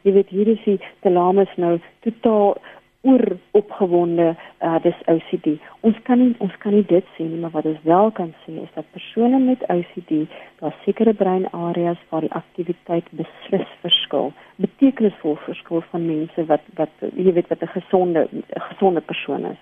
jy 0.02 0.12
weet 0.12 0.28
hier 0.28 0.48
is 0.48 0.64
die 0.64 0.80
talamus 1.00 1.52
nou 1.56 1.78
totaal 2.00 2.58
oor 3.02 3.36
opgewonde 3.50 4.36
uh 4.60 4.82
dis 4.82 4.98
OCD. 5.06 5.56
Ons 5.80 5.96
kan 6.04 6.20
nie 6.20 6.34
ons 6.44 6.56
kan 6.60 6.74
nie 6.76 6.84
dit 6.88 7.06
sê 7.16 7.24
nie, 7.24 7.40
maar 7.40 7.54
wat 7.54 7.68
ons 7.70 7.80
wel 7.88 8.12
kan 8.16 8.34
sê 8.42 8.56
is 8.60 8.74
dat 8.74 8.90
persone 8.96 9.40
met 9.40 9.64
OCD, 9.72 10.26
daar 10.60 10.76
sekere 10.84 11.14
breinareas 11.14 12.02
waar 12.10 12.26
die 12.26 12.34
aktiwiteit 12.42 13.08
beslis 13.16 13.72
verskil. 13.80 14.32
Betekenisvol 14.60 15.38
verskil 15.46 15.84
van 15.92 16.06
mense 16.06 16.46
wat 16.52 16.68
wat 16.76 17.08
jy 17.16 17.32
weet 17.32 17.48
wat 17.48 17.62
'n 17.62 17.74
gesonde 17.78 18.28
gesonde 18.68 19.00
persoon 19.00 19.52
is. 19.54 19.60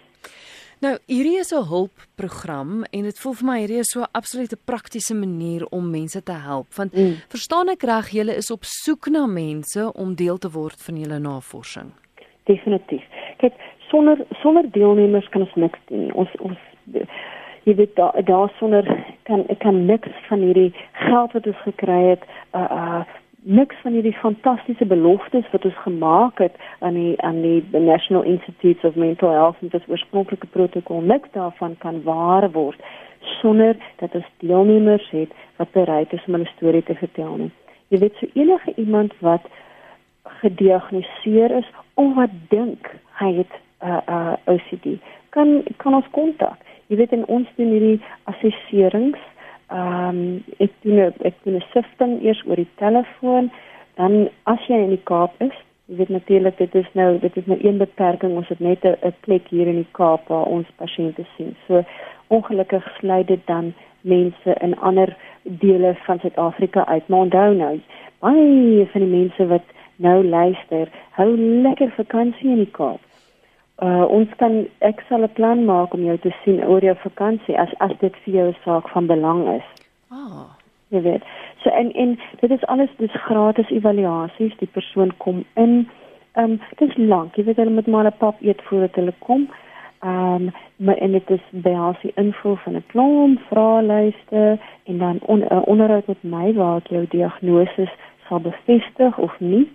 Nou, 0.80 0.94
hierdie 1.06 1.38
is 1.38 1.52
'n 1.52 1.66
hulpprogram 1.66 2.84
en 2.90 3.02
dit 3.02 3.18
voel 3.18 3.34
vir 3.34 3.46
my 3.46 3.58
hierdie 3.58 3.78
is 3.78 3.90
so 3.90 4.00
'n 4.00 4.12
absolute 4.12 4.56
praktiese 4.64 5.14
manier 5.14 5.66
om 5.66 5.90
mense 5.90 6.22
te 6.22 6.32
help. 6.32 6.74
Want 6.74 6.92
mm. 6.94 7.14
verstaan 7.28 7.68
ek 7.68 7.82
reg, 7.82 8.10
julle 8.10 8.36
is 8.36 8.50
op 8.50 8.64
soek 8.64 9.08
na 9.10 9.26
mense 9.26 9.92
om 9.92 10.14
deel 10.14 10.38
te 10.38 10.50
word 10.50 10.82
van 10.82 10.96
julle 10.96 11.18
navorsing? 11.18 11.92
Definitief 12.48 13.04
kyk 13.42 13.54
sonder 13.90 14.20
sonder 14.42 14.66
deelnemers 14.72 15.28
kan 15.34 15.46
ons 15.46 15.54
niks 15.54 15.80
doen. 15.92 16.10
Ons 16.12 16.34
ons 16.40 16.58
jy 17.68 17.74
weet 17.76 17.94
daar 17.96 18.16
daar 18.24 18.52
sonder 18.58 18.84
kan 19.28 19.44
ek 19.52 19.62
kan 19.64 19.84
niks 19.86 20.26
van 20.28 20.44
hierdie 20.44 20.72
geld 20.92 21.32
wat 21.36 21.46
ons 21.46 21.64
gekry 21.68 22.02
het 22.12 22.28
uh 22.56 22.68
uh 22.80 23.00
niks 23.48 23.76
van 23.82 23.94
hierdie 23.94 24.16
fantastiese 24.18 24.84
beloftes 24.84 25.46
wat 25.52 25.64
ons 25.64 25.76
gemaak 25.84 26.40
het 26.42 26.56
aan 26.84 26.96
die 26.98 27.14
aan 27.22 27.40
die 27.42 27.62
National 27.72 28.22
Institutes 28.22 28.84
of 28.84 28.94
Mental 28.94 29.30
Health 29.30 29.60
en 29.60 29.70
dit 29.72 29.88
oorspronklike 29.88 30.46
protokol 30.56 31.00
niks 31.00 31.30
daarvan 31.32 31.76
kan 31.84 32.02
waar 32.02 32.50
word 32.52 32.82
sonder 33.40 33.76
dat 34.02 34.14
ons 34.14 34.26
deelnemers 34.42 35.10
het 35.10 35.32
wat 35.56 35.72
bereid 35.72 36.12
is 36.12 36.24
om 36.26 36.36
hulle 36.38 36.50
storie 36.56 36.82
te 36.82 36.94
vertel 36.94 37.36
nie. 37.36 37.50
Jy 37.88 37.98
weet 37.98 38.20
so 38.20 38.26
enige 38.34 38.74
iemand 38.76 39.14
wat 39.24 39.46
gediagnoseer 40.42 41.54
is 41.62 41.70
of 41.98 42.14
wat 42.18 42.34
dink 42.52 42.90
hy 43.20 43.32
het 43.42 43.54
uh, 43.82 44.00
uh, 44.06 44.34
OCD 44.46 44.98
kan 45.36 45.62
kan 45.82 45.94
ons 45.94 46.08
kontak. 46.16 46.58
Jy 46.88 46.96
weet 47.02 47.12
in 47.12 47.26
ons 47.26 47.48
doen 47.56 47.72
hierdie 47.74 48.00
assesserings. 48.30 49.20
Ehm 49.68 50.08
um, 50.08 50.20
ek 50.64 50.72
doen 50.82 51.12
ek 51.28 51.36
doen 51.44 51.58
'n 51.60 51.70
sifting 51.74 52.20
eers 52.24 52.42
oor 52.46 52.56
die 52.56 52.74
telefoon 52.80 53.50
dan 54.00 54.28
as 54.44 54.62
jy 54.68 54.78
in 54.86 54.94
die 54.96 55.06
Kaap 55.10 55.34
is 55.44 55.56
Jy 55.88 55.96
weet 55.96 56.08
natuurlik 56.12 56.56
dit 56.58 56.74
is 56.74 56.88
nou 56.92 57.18
dit 57.18 57.36
is 57.36 57.46
nou 57.48 57.56
een 57.64 57.78
beperking 57.80 58.34
ons 58.36 58.48
het 58.52 58.60
net 58.60 58.84
'n 58.84 59.14
plek 59.20 59.46
hier 59.48 59.66
in 59.66 59.78
die 59.80 59.92
Kaap 59.98 60.28
waar 60.28 60.44
ons 60.44 60.66
pasiënte 60.76 61.24
sien. 61.36 61.56
So 61.66 61.82
ongelukkig 62.26 62.84
sluit 62.98 63.26
dit 63.26 63.46
dan 63.46 63.74
mense 64.00 64.54
in 64.60 64.78
ander 64.78 65.16
dele 65.42 65.94
van 66.04 66.18
Suid-Afrika 66.18 66.86
uit. 66.86 67.08
Maar 67.08 67.18
onthou 67.18 67.54
nou, 67.54 67.80
baie 68.18 68.86
van 68.86 69.00
die 69.00 69.16
mense 69.18 69.46
wat 69.46 69.64
nou 69.98 70.24
luister, 70.24 70.88
hou 71.18 71.30
lekker 71.36 71.92
vakansie 71.96 72.50
in 72.50 72.62
die 72.64 72.72
Kaap. 72.78 73.00
Uh 73.82 74.04
ons 74.10 74.30
kan 74.38 74.66
ek 74.82 75.04
sal 75.08 75.22
'n 75.22 75.34
plan 75.38 75.64
maak 75.64 75.94
om 75.94 76.02
jou 76.02 76.18
te 76.18 76.34
sien 76.44 76.62
oor 76.64 76.82
jou 76.82 76.96
vakansie 77.02 77.58
as 77.58 77.74
as 77.78 77.94
dit 78.00 78.14
vir 78.24 78.34
jou 78.34 78.48
'n 78.48 78.62
saak 78.64 78.88
van 78.88 79.06
belang 79.06 79.42
is. 79.58 79.68
Ah. 80.10 80.18
Oh. 80.18 80.48
Jy 80.88 81.00
weet. 81.04 81.22
So 81.62 81.70
en 81.70 81.92
en 81.92 82.18
dit 82.40 82.50
is 82.50 82.66
alles 82.66 82.90
dis 82.96 83.12
gratis 83.12 83.70
evaluasies, 83.70 84.56
die 84.58 84.70
persoon 84.72 85.12
kom 85.16 85.44
in. 85.54 85.88
Ehm 86.32 86.50
um, 86.50 86.60
dit 86.76 86.88
is 86.88 86.96
lank. 86.96 87.36
Jy 87.36 87.44
weet 87.44 87.56
hulle 87.56 87.70
moet 87.70 87.86
maar 87.86 88.06
'n 88.06 88.16
pap 88.18 88.40
eet 88.40 88.62
voordat 88.62 88.94
hulle 88.94 89.14
kom. 89.18 89.48
Ehm 90.00 90.34
um, 90.34 90.50
maar 90.76 90.96
en 90.96 91.12
dit 91.12 91.30
is 91.30 91.44
basies 91.50 92.14
invul 92.14 92.56
van 92.56 92.76
'n 92.76 92.84
klomp 92.86 93.40
vraelyste 93.50 94.58
en 94.84 94.98
dan 94.98 95.14
'n 95.14 95.20
on, 95.26 95.48
onderhoud 95.64 96.06
met 96.06 96.22
my 96.22 96.52
waar 96.52 96.76
ek 96.76 96.86
jou 96.86 97.06
diagnose 97.08 97.88
sal 98.28 98.40
bevestig 98.40 99.18
of 99.18 99.40
nie. 99.40 99.68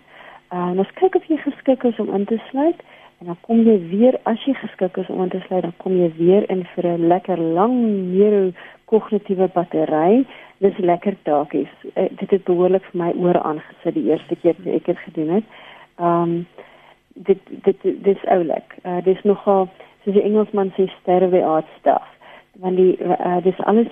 Uh, 0.54 0.70
en 0.70 0.82
ons 0.84 0.92
kyk 1.00 1.16
of 1.18 1.24
jy 1.26 1.40
geskik 1.42 1.84
is 1.90 2.00
om 2.02 2.12
in 2.14 2.28
te 2.30 2.38
sluit 2.52 2.82
en 3.20 3.32
dan 3.32 3.38
kom 3.48 3.64
jy 3.66 3.78
weer 3.90 4.18
as 4.30 4.42
jy 4.46 4.54
geskik 4.60 4.98
is 5.02 5.10
om 5.10 5.24
in 5.24 5.32
te 5.34 5.40
sluit, 5.48 5.64
dan 5.64 5.74
kom 5.82 5.96
jy 5.98 6.10
weer 6.18 6.46
in 6.52 6.62
vir 6.76 6.88
'n 6.92 7.08
lekker 7.08 7.40
lang 7.40 7.74
neurokognitiewe 8.12 9.48
battery. 9.56 10.26
Dis 10.60 10.78
lekker 10.78 11.16
taakies. 11.24 11.72
Uh, 11.96 12.10
dit 12.20 12.30
het 12.30 12.44
behoorlik 12.44 12.84
vir 12.92 13.00
my 13.04 13.12
oor 13.16 13.40
aangesit 13.40 13.94
die 13.94 14.10
eerste 14.12 14.36
keer 14.36 14.56
wat 14.60 14.76
ek 14.76 14.86
dit 14.86 15.00
gedoen 15.08 15.30
het. 15.30 15.44
Um 15.98 16.46
dit 17.14 17.40
dit 17.64 17.78
dis 18.04 18.26
oulik. 18.26 18.78
Uh, 18.86 19.02
dis 19.04 19.24
nogal 19.24 19.70
soos 20.04 20.14
die 20.14 20.24
Engelsman 20.24 20.74
sê 20.78 20.90
sterwe 21.02 21.44
art 21.46 21.70
stuff. 21.80 22.08
Want 22.60 22.78
die 22.78 22.98
uh, 23.02 23.42
dis 23.44 23.60
alles 23.60 23.88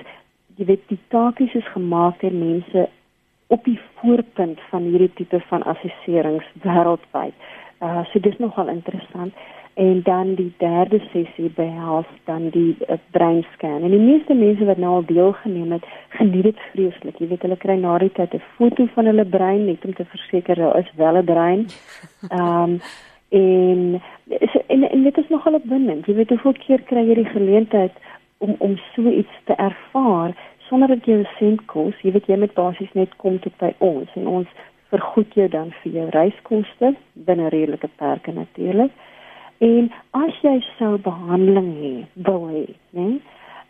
jy 0.58 0.66
weet 0.66 0.84
die 0.88 1.00
taakies 1.08 1.54
is 1.56 1.74
gemaak 1.74 2.20
deur 2.20 2.34
mense 2.34 2.90
op 3.52 3.64
die 3.64 3.80
voorpunt 4.00 4.60
van 4.70 4.88
hierdie 4.88 5.12
tipe 5.14 5.40
van 5.50 5.64
assesserings 5.64 6.48
wêreldwyd. 6.64 7.36
Uh 7.84 8.06
so 8.12 8.20
dis 8.20 8.38
nogal 8.38 8.70
interessant. 8.72 9.34
En 9.74 10.02
dan 10.04 10.34
die 10.36 10.54
derde 10.58 11.00
sessie 11.12 11.50
behels 11.56 12.08
dan 12.24 12.50
die 12.50 12.76
uh, 12.88 12.96
breinscan. 13.12 13.84
En 13.84 13.90
die 13.90 14.00
meeste 14.00 14.34
mense 14.34 14.66
wat 14.66 14.78
nou 14.78 14.94
al 14.96 15.06
deelgeneem 15.06 15.72
het, 15.72 15.86
geniet 16.10 16.44
dit 16.44 16.60
vreeslik. 16.72 17.20
Jy 17.20 17.28
weet 17.28 17.46
hulle 17.48 17.58
kry 17.58 17.78
na 17.80 17.98
die 18.04 18.12
tyd 18.12 18.36
'n 18.36 18.44
foto 18.58 18.88
van 18.96 19.06
hulle 19.12 19.26
brein 19.26 19.66
net 19.66 19.86
om 19.86 19.94
te 19.94 20.06
verseker 20.06 20.56
daar 20.56 20.80
is 20.80 20.92
wel 20.96 21.18
'n 21.18 21.26
brein. 21.26 21.66
Ehm 22.36 22.64
um, 22.64 22.82
en, 23.32 24.02
en 24.68 24.90
en 24.90 25.04
dit 25.04 25.18
is 25.18 25.30
nogal 25.30 25.54
opwindend. 25.54 26.06
Jy 26.06 26.14
weet 26.14 26.30
hoeveel 26.30 26.56
keer 26.66 26.82
kry 26.82 27.04
jy 27.08 27.16
die 27.16 27.32
geleentheid 27.36 27.96
om 28.38 28.56
om 28.58 28.78
so 28.94 29.10
iets 29.10 29.36
te 29.44 29.56
ervaar 29.56 30.36
sonder 30.72 30.88
dat 30.88 31.06
jy 31.06 31.20
'n 31.20 31.28
sent 31.38 31.66
kos, 31.68 31.96
jy 32.02 32.12
weet 32.16 32.28
jy 32.32 32.38
met 32.40 32.54
basies 32.56 32.94
net 32.94 33.12
kom 33.18 33.40
tot 33.40 33.56
by 33.60 33.74
ons 33.80 34.10
en 34.16 34.28
ons 34.28 34.48
vergoed 34.90 35.34
jou 35.36 35.48
dan 35.48 35.72
vir 35.82 35.92
jou 35.92 36.08
reiskoste 36.16 36.96
binne 37.14 37.50
redelike 37.50 37.90
perke 38.00 38.32
natuurlik. 38.32 38.92
En 39.60 39.92
as 40.12 40.34
jy 40.42 40.56
sou 40.78 40.98
behandeling 40.98 41.72
hê, 41.82 41.94
wil 42.16 42.48
hê, 42.48 42.66
né? 42.96 43.20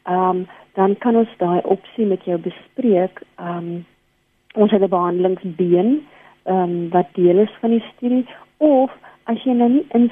Ehm 0.05 0.29
um, 0.29 0.47
dan 0.73 0.95
kan 1.03 1.17
ons 1.19 1.31
daai 1.37 1.61
opsie 1.63 2.05
met 2.05 2.23
jou 2.23 2.37
bespreek. 2.37 3.21
Ehm 3.39 3.57
um, 3.57 3.85
ons 4.55 4.71
het 4.71 4.81
'n 4.81 4.95
behandelingsbeen 4.97 5.89
ehm 6.43 6.57
um, 6.57 6.89
wat 6.89 7.13
deel 7.13 7.37
is 7.39 7.53
van 7.61 7.69
die 7.69 7.83
studie 7.93 8.25
of 8.57 8.91
as 9.23 9.43
jy 9.43 9.53
nou 9.53 9.69
nie 9.69 9.85
in 9.97 10.09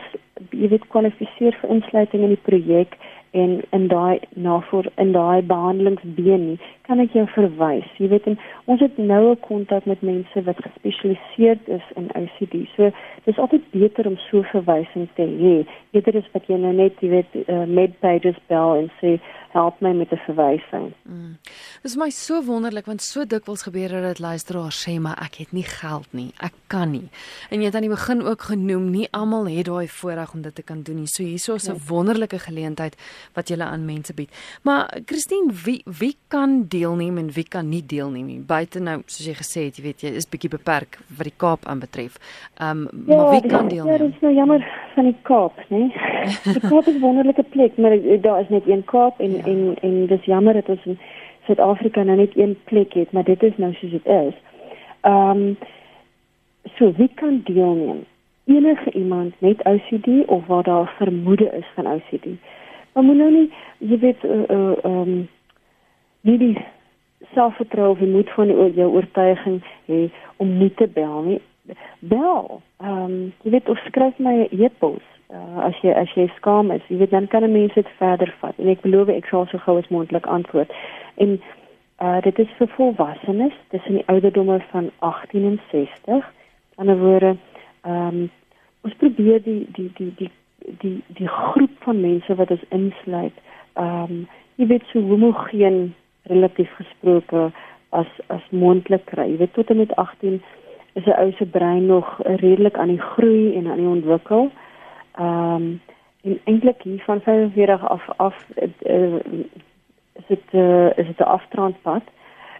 jy 0.49 0.67
weet 0.67 0.87
kwalifiseer 0.87 1.55
vir 1.61 1.69
insluiting 1.69 2.23
in 2.23 2.35
die 2.35 2.45
projek 2.49 2.97
en 3.31 3.61
in 3.69 3.87
daai 3.87 4.19
navoor 4.35 4.85
in 4.95 5.11
daai 5.11 5.41
behandelingsbeen 5.41 6.45
nie 6.47 6.59
kan 6.89 6.99
ek 7.03 7.13
jou 7.13 7.25
verwys. 7.35 7.85
Jy 8.01 8.07
weet 8.09 8.25
en 8.31 8.37
ons 8.65 8.81
het 8.81 8.97
nou 8.97 9.31
'n 9.31 9.39
kontak 9.45 9.85
met 9.85 10.01
mense 10.01 10.43
wat 10.43 10.63
gespesialiseerd 10.65 11.67
is 11.67 11.85
in 11.95 12.09
OCD 12.21 12.65
so 12.75 12.91
dis 13.25 13.37
altyd 13.37 13.71
beter 13.71 14.07
om 14.07 14.17
so 14.17 14.41
verwysing 14.41 15.07
te 15.13 15.25
hê. 15.41 15.65
Eerder 15.91 16.17
as 16.17 16.31
wat 16.33 16.47
jy 16.47 16.57
nou 16.57 16.73
net 16.73 16.93
jy 16.99 17.09
weet 17.09 17.31
uh, 17.47 17.65
medpages 17.65 18.39
bel 18.47 18.75
en 18.75 18.89
sê 19.01 19.19
help 19.51 19.81
my 19.81 19.93
met 19.93 20.11
'n 20.11 20.21
verwysing 20.25 20.93
mm. 21.03 21.37
dis 21.83 21.95
my 21.95 22.09
so 22.09 22.43
wonderlik 22.43 22.85
want 22.85 23.01
so 23.01 23.25
dikwels 23.25 23.63
gebeur 23.63 23.89
dit 23.89 24.03
dat 24.03 24.19
luisteraars 24.19 24.87
sê 24.87 24.99
maar 24.99 25.17
ek 25.21 25.35
het 25.35 25.51
nie 25.51 25.67
geld 25.67 26.07
nie 26.11 26.31
ek 26.39 26.53
kan 26.67 26.91
nie 26.91 27.09
en 27.49 27.59
jy 27.59 27.65
het 27.65 27.75
aan 27.75 27.87
die 27.87 27.95
begin 27.95 28.21
ook 28.21 28.41
genoem 28.41 28.91
nie 28.91 29.07
almal 29.11 29.47
het 29.47 29.65
daai 29.65 29.87
voorreg 29.87 30.33
om 30.33 30.41
dit 30.41 30.55
te 30.55 30.63
kan 30.63 30.83
doen 30.83 30.95
nie 30.95 31.07
so 31.07 31.23
hierso 31.23 31.55
is 31.55 31.69
'n 31.69 31.73
ja. 31.73 31.79
wonderlike 31.87 32.39
geleentheid 32.39 32.95
wat 33.33 33.49
jy 33.49 33.57
aan 33.59 33.85
mense 33.85 34.13
bied. 34.13 34.31
Maar 34.63 34.99
Christine, 35.05 35.53
wie 35.65 35.81
wie 35.99 36.15
kan 36.27 36.65
deelneem 36.67 37.17
en 37.17 37.31
wie 37.31 37.47
kan 37.47 37.69
nie 37.69 37.83
deelneem 37.85 38.25
nie? 38.25 38.39
Buite 38.39 38.79
nou, 38.79 38.99
soos 39.05 39.27
jy 39.27 39.35
gesê 39.37 39.65
het, 39.67 39.79
jy 39.79 39.83
weet 39.83 40.05
jy 40.05 40.13
is 40.19 40.29
bietjie 40.29 40.51
beperk 40.51 40.99
wat 41.17 41.29
die 41.29 41.35
Kaap 41.37 41.65
aanbetref. 41.65 42.19
Ehm 42.59 42.85
um, 42.85 43.05
ja, 43.07 43.15
maar 43.15 43.31
wie 43.31 43.49
kan 43.49 43.67
die, 43.67 43.77
deelneem? 43.77 43.93
Ja, 43.93 44.03
dit 44.03 44.15
is 44.15 44.21
nou 44.25 44.33
jammer 44.33 44.65
van 44.95 45.09
die 45.09 45.17
Kaap, 45.23 45.59
né? 45.69 45.83
Die 46.59 46.63
Kaap 46.65 46.87
is 46.87 46.95
'n 46.95 47.01
wonderlike 47.01 47.43
plek, 47.43 47.77
maar 47.77 47.95
daar 48.21 48.41
is 48.41 48.49
net 48.49 48.67
een 48.67 48.83
Kaap 48.85 49.19
en 49.19 49.38
ja. 49.43 49.51
en 49.51 49.75
en 49.81 50.05
dis 50.05 50.25
jammer 50.25 50.53
dat 50.53 50.69
ons 50.69 50.85
in 50.85 50.99
Suid-Afrika 51.45 52.03
nou 52.03 52.17
net 52.17 52.37
een 52.37 52.57
plek 52.63 52.93
het, 52.93 53.11
maar 53.11 53.23
dit 53.23 53.43
is 53.43 53.57
nou 53.57 53.73
soos 53.73 53.91
dit 53.91 54.05
is. 54.05 54.37
Ehm 55.01 55.41
um, 55.41 55.57
so 56.77 56.91
wie 56.97 57.11
kan 57.15 57.41
deelneem? 57.43 58.05
enige 58.49 58.91
iemand 58.91 59.33
met 59.37 59.63
OCD 59.63 60.07
of 60.25 60.45
waar 60.45 60.63
daar 60.63 60.93
vermoede 60.97 61.49
is 61.57 61.65
van 61.75 61.87
OCD. 61.87 62.25
Maar 62.93 63.03
moet 63.03 63.15
nou 63.15 63.31
nie 63.31 63.51
jy 63.77 63.99
weet 63.99 64.23
uh 64.23 64.43
uh 64.47 64.77
um 64.83 65.29
nie 66.21 66.37
die 66.37 66.57
selfvertroue 67.33 67.89
of 67.89 67.99
moed 67.99 68.29
van 68.29 68.47
die, 68.47 68.73
jou 68.73 68.89
oortuiging 68.91 69.61
hê 69.85 70.09
om 70.37 70.57
nie 70.57 70.73
te 70.73 70.87
bel 70.87 71.21
nie. 71.21 71.41
Bel. 71.99 72.61
Ehm 72.77 73.03
um, 73.03 73.33
jy 73.43 73.51
weet 73.51 73.69
of 73.69 73.77
skryf 73.85 74.17
my 74.17 74.33
'n 74.33 74.47
e 74.49 74.63
e-pos 74.65 75.05
uh, 75.33 75.65
as 75.67 75.77
jy 75.83 75.93
as 75.93 76.11
jy 76.17 76.27
skaam 76.37 76.71
is, 76.73 76.83
jy 76.89 76.99
weet 77.01 77.13
dan 77.13 77.27
kan 77.27 77.43
'n 77.43 77.51
mens 77.51 77.73
dit 77.73 77.87
verder 77.97 78.33
vat. 78.39 78.55
En 78.57 78.67
ek 78.67 78.81
belowe 78.81 79.13
ek 79.13 79.25
sal 79.25 79.45
so 79.45 79.57
gou 79.57 79.77
as 79.77 79.89
moontlik 79.89 80.25
antwoord. 80.25 80.71
En 81.17 81.39
uh 82.01 82.21
dit 82.21 82.39
is 82.39 82.51
vir 82.57 82.67
volwassenes 82.67 83.53
tussen 83.69 83.93
die 83.93 84.07
ouderdomme 84.07 84.59
van 84.71 84.91
18 84.99 85.45
en 85.45 85.59
60. 85.71 86.13
Aan 86.13 86.21
die 86.21 86.75
ander 86.75 86.97
woorde, 86.97 87.35
ehm 87.81 88.07
um, 88.07 88.29
ons 88.81 88.93
probeer 88.95 89.43
die 89.43 89.67
die 89.71 89.91
die 89.93 90.13
die 90.15 90.31
die 90.79 91.03
die 91.07 91.27
groep 91.27 91.75
van 91.83 92.01
mense 92.01 92.35
wat 92.35 92.51
ons 92.51 92.69
insluit, 92.69 93.35
ehm 93.73 94.03
um, 94.03 94.27
jy 94.55 94.67
weet 94.67 94.83
so 94.91 94.99
homogeen 94.99 95.93
relatief 96.23 96.71
gesproke 96.75 97.51
as 97.89 98.07
as 98.27 98.41
moontlik 98.49 99.05
kry. 99.05 99.29
Jy 99.29 99.37
weet 99.37 99.53
tot 99.53 99.69
en 99.69 99.77
met 99.77 99.95
18 99.95 100.41
is 100.93 101.05
'n 101.05 101.19
ou 101.19 101.31
se 101.31 101.45
brein 101.45 101.85
nog 101.85 102.19
redelik 102.23 102.77
aan 102.77 102.87
die 102.87 103.01
groei 103.01 103.55
en 103.55 103.67
aan 103.67 103.77
die 103.77 103.93
ontwikkel. 103.97 104.49
Ehm 104.49 104.67
um, 105.19 105.81
en 106.21 106.39
eintlik 106.43 106.81
hier 106.81 107.03
van 107.05 107.21
45 107.21 107.87
af 107.87 108.09
af 108.15 108.35
uh, 108.85 109.15
is 110.13 110.27
dit 110.27 110.43
uh, 110.51 110.85
is 110.85 111.07
dit 111.07 111.19
'n 111.19 111.23
aftrandpad. 111.23 112.03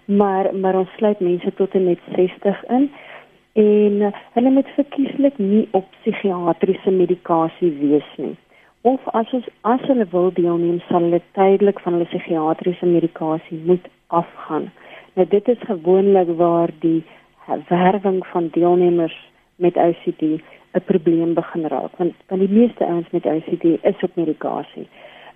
Maar 0.05 0.55
maar 0.55 0.75
ons 0.75 0.89
sluit 0.95 1.19
mense 1.19 1.53
tot 1.53 1.73
en 1.73 1.83
met 1.83 1.99
60 2.15 2.65
in 2.65 2.91
en 3.53 3.91
uh, 3.91 4.07
hulle 4.33 4.49
moet 4.49 4.67
verkieslik 4.67 5.37
nie 5.37 5.67
op 5.71 5.85
psigiatriese 5.99 6.91
medikasie 6.91 7.71
wees 7.79 8.09
nie. 8.17 8.37
Of 8.81 9.07
as 9.07 9.31
ons 9.31 9.47
as 9.61 9.81
hulle 9.81 10.05
wil 10.11 10.33
deelneem, 10.33 10.79
sal 10.87 11.01
hulle 11.01 11.21
tydelik 11.31 11.79
van 11.79 11.93
hulle 11.93 12.05
psigiatriese 12.05 12.85
medikasie 12.85 13.61
moet 13.65 13.87
afgaan. 14.07 14.71
Nou 15.13 15.27
dit 15.27 15.47
is 15.47 15.57
gewoonlik 15.59 16.27
waar 16.37 16.69
die 16.79 17.03
werwing 17.67 18.27
van 18.27 18.47
deelnemers 18.51 19.29
met 19.55 19.75
OCD 19.75 20.41
'n 20.73 20.83
probleem 20.85 21.33
begin 21.33 21.65
raak 21.67 21.97
want 21.97 22.13
want 22.27 22.41
die 22.41 22.57
meeste 22.59 22.85
ouens 22.85 23.09
met 23.09 23.25
OCD 23.25 23.63
is 23.81 24.01
op 24.01 24.15
medikasie. 24.15 24.87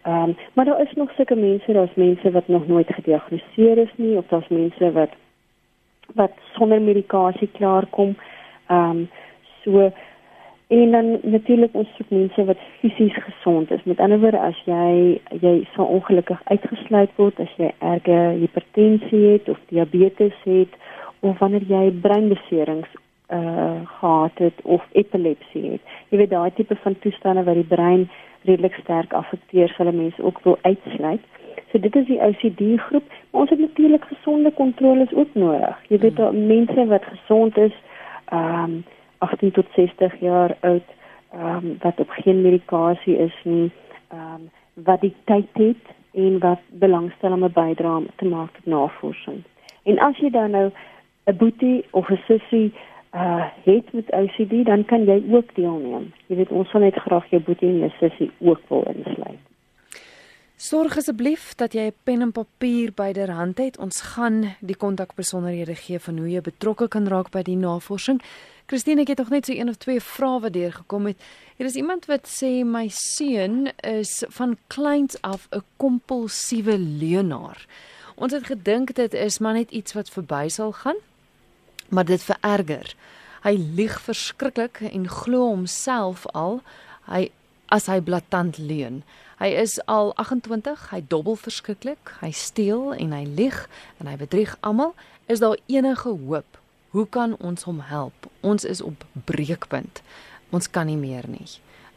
Ehm 0.04 0.30
um, 0.30 0.36
maar 0.54 0.66
daar 0.66 0.82
is 0.82 0.94
nog 0.94 1.12
sulke 1.12 1.36
mense, 1.36 1.74
daar's 1.74 1.96
mense 1.96 2.32
wat 2.32 2.48
nog 2.48 2.68
nooit 2.68 2.94
gediagnoseer 2.94 3.78
is 3.78 3.94
nie 3.96 4.18
of 4.18 4.28
daar's 4.28 4.48
mense 4.48 4.92
wat 4.92 5.10
wat 6.14 6.32
sonder 6.56 6.82
medikasie 6.82 7.50
klaarkom. 7.52 8.16
Ehm 8.68 8.90
um, 8.90 9.10
so 9.64 9.92
en 10.68 10.92
dan 10.92 11.20
natuurlik 11.22 11.74
ons 11.74 11.88
soek 11.96 12.10
mense 12.10 12.46
wat 12.46 12.58
fisies 12.80 13.16
gesond 13.24 13.72
is. 13.72 13.84
Met 13.84 14.00
ander 14.00 14.20
woorde 14.20 14.40
as 14.40 14.62
jy 14.66 15.22
jy 15.42 15.68
sal 15.76 15.86
ongelukkig 15.86 16.42
uitgesluit 16.44 17.12
word 17.16 17.40
as 17.40 17.54
jy 17.58 17.72
erge 17.80 18.20
hipertensie 18.40 19.26
het 19.32 19.50
of 19.50 19.60
diabetes 19.70 20.38
het 20.44 20.74
of 21.20 21.40
wanneer 21.40 21.64
jy 21.68 21.92
breinbeserings 22.02 22.90
uh 23.34 23.82
gehad 24.00 24.38
het 24.38 24.62
of 24.64 24.84
epilepsie 24.92 25.72
het. 25.72 25.82
Jy 26.10 26.18
weet 26.18 26.30
daai 26.30 26.54
tipe 26.54 26.76
van 26.76 27.00
toestande 27.00 27.44
waar 27.44 27.60
die 27.60 27.72
brein 27.76 28.10
redelik 28.44 28.74
sterk 28.74 29.14
afekteer, 29.14 29.74
sal 29.78 29.92
mense 29.92 30.24
ook 30.24 30.40
wil 30.44 30.58
uitsluit. 30.62 31.22
So 31.72 31.80
dit 31.80 31.96
is 31.96 32.06
die 32.06 32.20
OCD 32.22 32.80
groep. 32.88 33.04
Maar 33.32 33.42
ons 33.42 33.50
het 33.50 33.60
natuurlik 33.60 34.06
gesonde 34.06 34.52
kontroles 34.52 35.14
ook 35.14 35.34
nodig. 35.34 35.78
Jy 35.88 35.98
weet 35.98 36.16
daar 36.16 36.30
hmm. 36.30 36.48
mense 36.48 36.86
wat 36.86 37.06
gesond 37.06 37.58
is, 37.58 37.74
ehm 38.26 38.64
um, 38.64 38.84
18 39.18 39.52
tot 39.52 39.66
60 39.76 40.20
jaar 40.20 40.58
oud, 40.60 40.88
ehm 41.32 41.56
um, 41.56 41.78
wat 41.82 42.00
op 42.00 42.10
geen 42.10 42.42
medikasie 42.42 43.18
is 43.18 43.40
nie, 43.44 43.72
ehm 44.08 44.22
um, 44.34 44.50
wat 44.74 45.02
die 45.02 45.16
tyd 45.24 45.50
het 45.54 45.86
en 46.12 46.40
wat 46.40 46.60
belangstel 46.70 47.32
om 47.32 47.44
'n 47.44 47.54
bydrae 47.54 48.06
te 48.16 48.26
maak 48.26 48.52
tot 48.54 48.66
navorsing. 48.66 49.44
En 49.84 50.00
as 50.00 50.18
jy 50.18 50.30
dan 50.30 50.52
nou 50.52 50.72
'n 51.26 51.38
boetie 51.38 51.86
of 51.92 52.10
'n 52.10 52.20
sussie 52.28 52.74
uh 53.14 53.46
het 53.64 53.94
met 53.94 54.12
OCD, 54.12 54.66
dan 54.66 54.86
kan 54.86 55.06
jy 55.06 55.24
ook 55.32 55.56
deelneem. 55.56 56.14
Jy 56.28 56.36
weet 56.36 56.52
ons 56.52 56.70
sal 56.70 56.82
net 56.82 56.96
graag 57.06 57.30
jou 57.30 57.42
boetie 57.46 57.70
en 57.70 57.84
jou 57.86 57.92
sussie 58.00 58.32
ook 58.42 58.62
wil 58.70 58.88
insluit. 58.90 59.42
Sorg 60.64 60.98
asseblief 60.98 61.54
dat 61.60 61.74
jy 61.74 61.86
'n 61.92 61.96
pen 62.04 62.22
en 62.22 62.32
papier 62.32 62.92
byderhand 62.96 63.58
het. 63.58 63.78
Ons 63.78 64.02
gaan 64.02 64.56
die 64.62 64.76
kontakbesonderhede 64.76 65.76
gee 65.76 66.00
van 66.00 66.18
hoe 66.18 66.30
jy 66.30 66.42
betrokke 66.42 66.88
kan 66.88 67.08
raak 67.08 67.32
by 67.32 67.42
die 67.42 67.56
navorsing. 67.56 68.22
Christine, 68.66 69.02
ek 69.02 69.08
het 69.08 69.18
nog 69.18 69.30
net 69.30 69.46
so 69.46 69.54
een 69.54 69.70
of 69.70 69.76
twee 69.76 70.00
vrae 70.00 70.40
wat 70.40 70.54
deur 70.54 70.72
gekom 70.72 71.06
het. 71.06 71.18
Hier 71.58 71.68
is 71.68 71.76
iemand 71.76 72.06
wat 72.06 72.28
sê 72.28 72.66
my 72.66 72.88
seun 72.88 73.68
is 73.82 74.26
van 74.30 74.58
kleins 74.68 75.22
af 75.22 75.48
'n 75.52 75.62
kompulsiewe 75.78 76.78
leuenaar. 76.78 77.66
Ons 78.16 78.34
het 78.34 78.46
gedink 78.46 78.94
dit 78.94 79.14
is 79.14 79.40
maar 79.40 79.54
net 79.54 79.72
iets 79.72 79.94
wat 79.94 80.10
verby 80.10 80.48
sal 80.48 80.72
gaan 80.72 80.98
maar 81.94 82.06
dit 82.10 82.24
vererger. 82.24 82.96
Hy 83.44 83.56
lieg 83.76 83.96
verskriklik 84.02 84.82
en 84.92 85.08
glo 85.10 85.48
homself 85.52 86.26
al 86.34 86.62
hy 87.12 87.28
as 87.74 87.90
hy 87.90 88.00
blaatant 88.02 88.58
leuen. 88.58 89.02
Hy 89.42 89.50
is 89.60 89.80
al 89.92 90.14
28, 90.22 90.90
hy 90.94 91.02
dobbel 91.12 91.36
verskriklik, 91.36 92.14
hy 92.22 92.32
steel 92.32 92.94
en 92.96 93.16
hy 93.16 93.24
lieg 93.28 93.58
en 94.00 94.08
hy 94.08 94.16
bedrieg 94.22 94.54
almal. 94.62 94.94
Is 95.28 95.42
daar 95.44 95.58
enige 95.68 96.14
hoop? 96.14 96.60
Hoe 96.94 97.08
kan 97.10 97.36
ons 97.42 97.66
hom 97.66 97.82
help? 97.90 98.30
Ons 98.46 98.64
is 98.64 98.82
op 98.86 99.04
breekpunt. 99.26 100.04
Ons 100.54 100.70
kan 100.70 100.88
nie 100.88 101.00
meer 101.00 101.26
nie. 101.28 101.50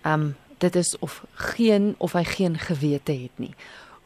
Um 0.03 0.35
dit 0.59 0.77
is 0.77 0.95
of 1.05 1.21
geen 1.53 1.95
of 2.01 2.15
hy 2.17 2.23
geen 2.25 2.55
gewete 2.59 3.13
het 3.13 3.43
nie. 3.43 3.53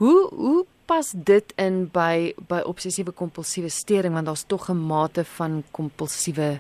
Hoe 0.03 0.26
hoe 0.35 0.64
pas 0.90 1.12
dit 1.14 1.53
in 1.62 1.85
by 1.94 2.33
by 2.50 2.64
obsessiewe 2.66 3.12
kompulsiewe 3.14 3.70
stering 3.70 4.16
want 4.16 4.26
daar's 4.26 4.46
tog 4.53 4.68
'n 4.70 4.81
mate 4.92 5.24
van 5.24 5.62
kompulsiewe 5.70 6.59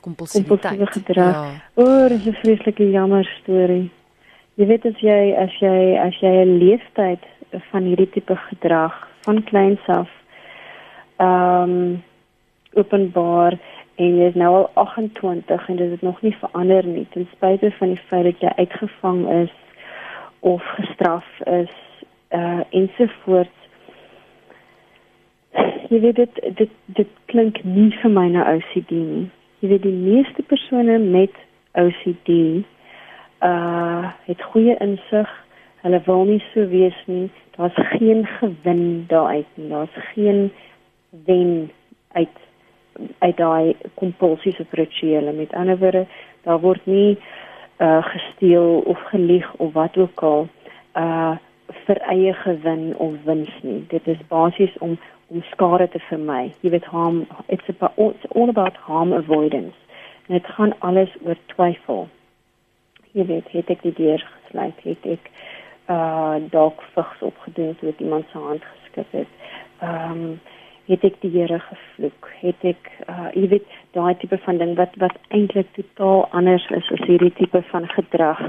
kompulsiwiteit 0.00 0.90
gedrag. 0.90 1.34
Ja. 1.34 1.62
O, 1.74 1.82
oh, 1.82 2.08
dis 2.08 2.26
'n 2.26 2.40
vreeslike 2.42 2.90
jammer 2.90 3.24
storie. 3.40 3.90
Jy 4.54 4.66
weet 4.66 4.84
as 4.86 4.98
jy 5.00 5.34
as 5.44 5.54
jy 5.60 5.78
as 6.06 6.16
jy 6.20 6.34
'n 6.44 6.58
leeftyd 6.58 7.22
van 7.70 7.82
hierdie 7.82 8.10
tipe 8.10 8.36
gedrag 8.36 8.94
van 9.24 9.44
kleins 9.44 9.86
af 9.86 10.10
ehm 11.16 11.70
um, 11.70 12.02
openbaar 12.72 13.58
en 13.94 14.16
jy 14.16 14.26
is 14.28 14.34
nou 14.34 14.52
al 14.54 14.70
28 14.74 15.68
en 15.68 15.76
dit 15.76 15.90
het 15.90 16.02
nog 16.02 16.22
nie 16.22 16.36
verander 16.40 16.86
nie 16.86 17.06
ten 17.10 17.28
spyte 17.32 17.70
van 17.78 17.88
die 17.88 18.02
feit 18.08 18.24
dat 18.24 18.40
jy 18.40 18.52
uitgevang 18.56 19.28
is 19.42 19.54
of 20.40 20.62
gestraf 20.76 21.24
is 21.46 21.85
uh 22.30 22.60
ensovoorts. 22.70 23.64
Jy 25.88 26.00
weet 26.00 26.16
dit 26.16 26.40
dit 26.56 26.70
dit 26.84 27.08
klink 27.30 27.62
nie 27.64 27.90
vir 28.02 28.10
my 28.10 28.28
nou 28.28 28.44
OCD 28.56 28.90
nie. 28.90 29.26
Jy 29.62 29.68
weet 29.68 29.82
die 29.82 29.94
meeste 29.94 30.42
persone 30.42 30.98
met 30.98 31.34
OCD 31.78 32.62
uh 33.46 34.10
het 34.26 34.42
goeie 34.52 34.76
insig. 34.82 35.30
Hulle 35.84 36.00
wil 36.06 36.24
nie 36.24 36.42
so 36.52 36.66
wees 36.68 36.98
nie. 37.06 37.30
Daar's 37.56 37.78
geen 37.94 38.26
gewin 38.26 39.04
daaruit 39.08 39.46
nie. 39.54 39.68
Daar's 39.68 39.96
geen 40.14 40.50
wen 41.24 41.70
uit 42.12 42.44
uit 43.18 43.36
daai 43.36 43.76
kompulsies 43.94 44.60
of 44.60 44.72
rituele. 44.72 45.32
Met 45.32 45.52
ander 45.52 45.78
woorde, 45.78 46.06
daar 46.42 46.60
word 46.60 46.86
nie 46.86 47.18
uh 47.78 48.04
gesteel 48.04 48.82
of 48.86 49.00
gelieg 49.12 49.54
of 49.56 49.72
wat 49.72 49.96
ook 49.96 50.22
al 50.22 50.48
uh 50.96 51.36
vir 51.86 52.00
eie 52.10 52.34
gewin 52.34 52.96
of 52.96 53.14
wins 53.24 53.52
nie. 53.62 53.84
Dit 53.88 54.06
is 54.06 54.26
basies 54.28 54.78
om 54.78 54.98
om 55.28 55.42
skade 55.50 55.88
te 55.90 55.98
vermy. 56.06 56.52
Jy 56.62 56.70
weet 56.70 56.84
harm 56.84 57.24
it's 57.48 57.68
about 57.68 57.98
it's 57.98 58.26
all 58.34 58.48
about 58.48 58.76
harm 58.76 59.12
avoidance. 59.12 59.74
En 60.26 60.34
dit 60.34 60.46
gaan 60.46 60.74
alles 60.78 61.10
oor 61.24 61.38
twyfel. 61.46 62.08
Jy 63.12 63.24
weet, 63.26 63.48
het 63.50 63.70
ek 63.70 63.82
die 63.82 63.94
deur 63.96 64.22
gesluit, 64.22 64.82
het 64.84 65.06
ek 65.16 65.30
uh 65.86 66.36
dalk 66.50 66.82
vigs 66.94 67.22
opgedoen 67.22 67.76
het 67.80 68.00
iemand 68.02 68.26
se 68.30 68.38
hand 68.38 68.62
geskit 68.64 69.10
het. 69.10 69.34
Ehm 69.78 70.10
um, 70.10 70.40
het 70.86 71.02
ek 71.02 71.16
die 71.20 71.30
Here 71.30 71.58
gevloek. 71.58 72.28
Het 72.40 72.64
ek 72.74 72.90
uh 73.06 73.30
jy 73.34 73.48
weet 73.54 73.76
daai 73.94 74.14
tipe 74.18 74.38
van 74.44 74.58
ding 74.58 74.74
wat 74.78 74.94
wat 75.02 75.14
eintlik 75.28 75.70
totaal 75.78 76.26
anders 76.30 76.66
is 76.70 76.90
as 76.94 77.06
hierdie 77.06 77.32
tipe 77.38 77.62
van 77.70 77.88
gedrag 77.94 78.42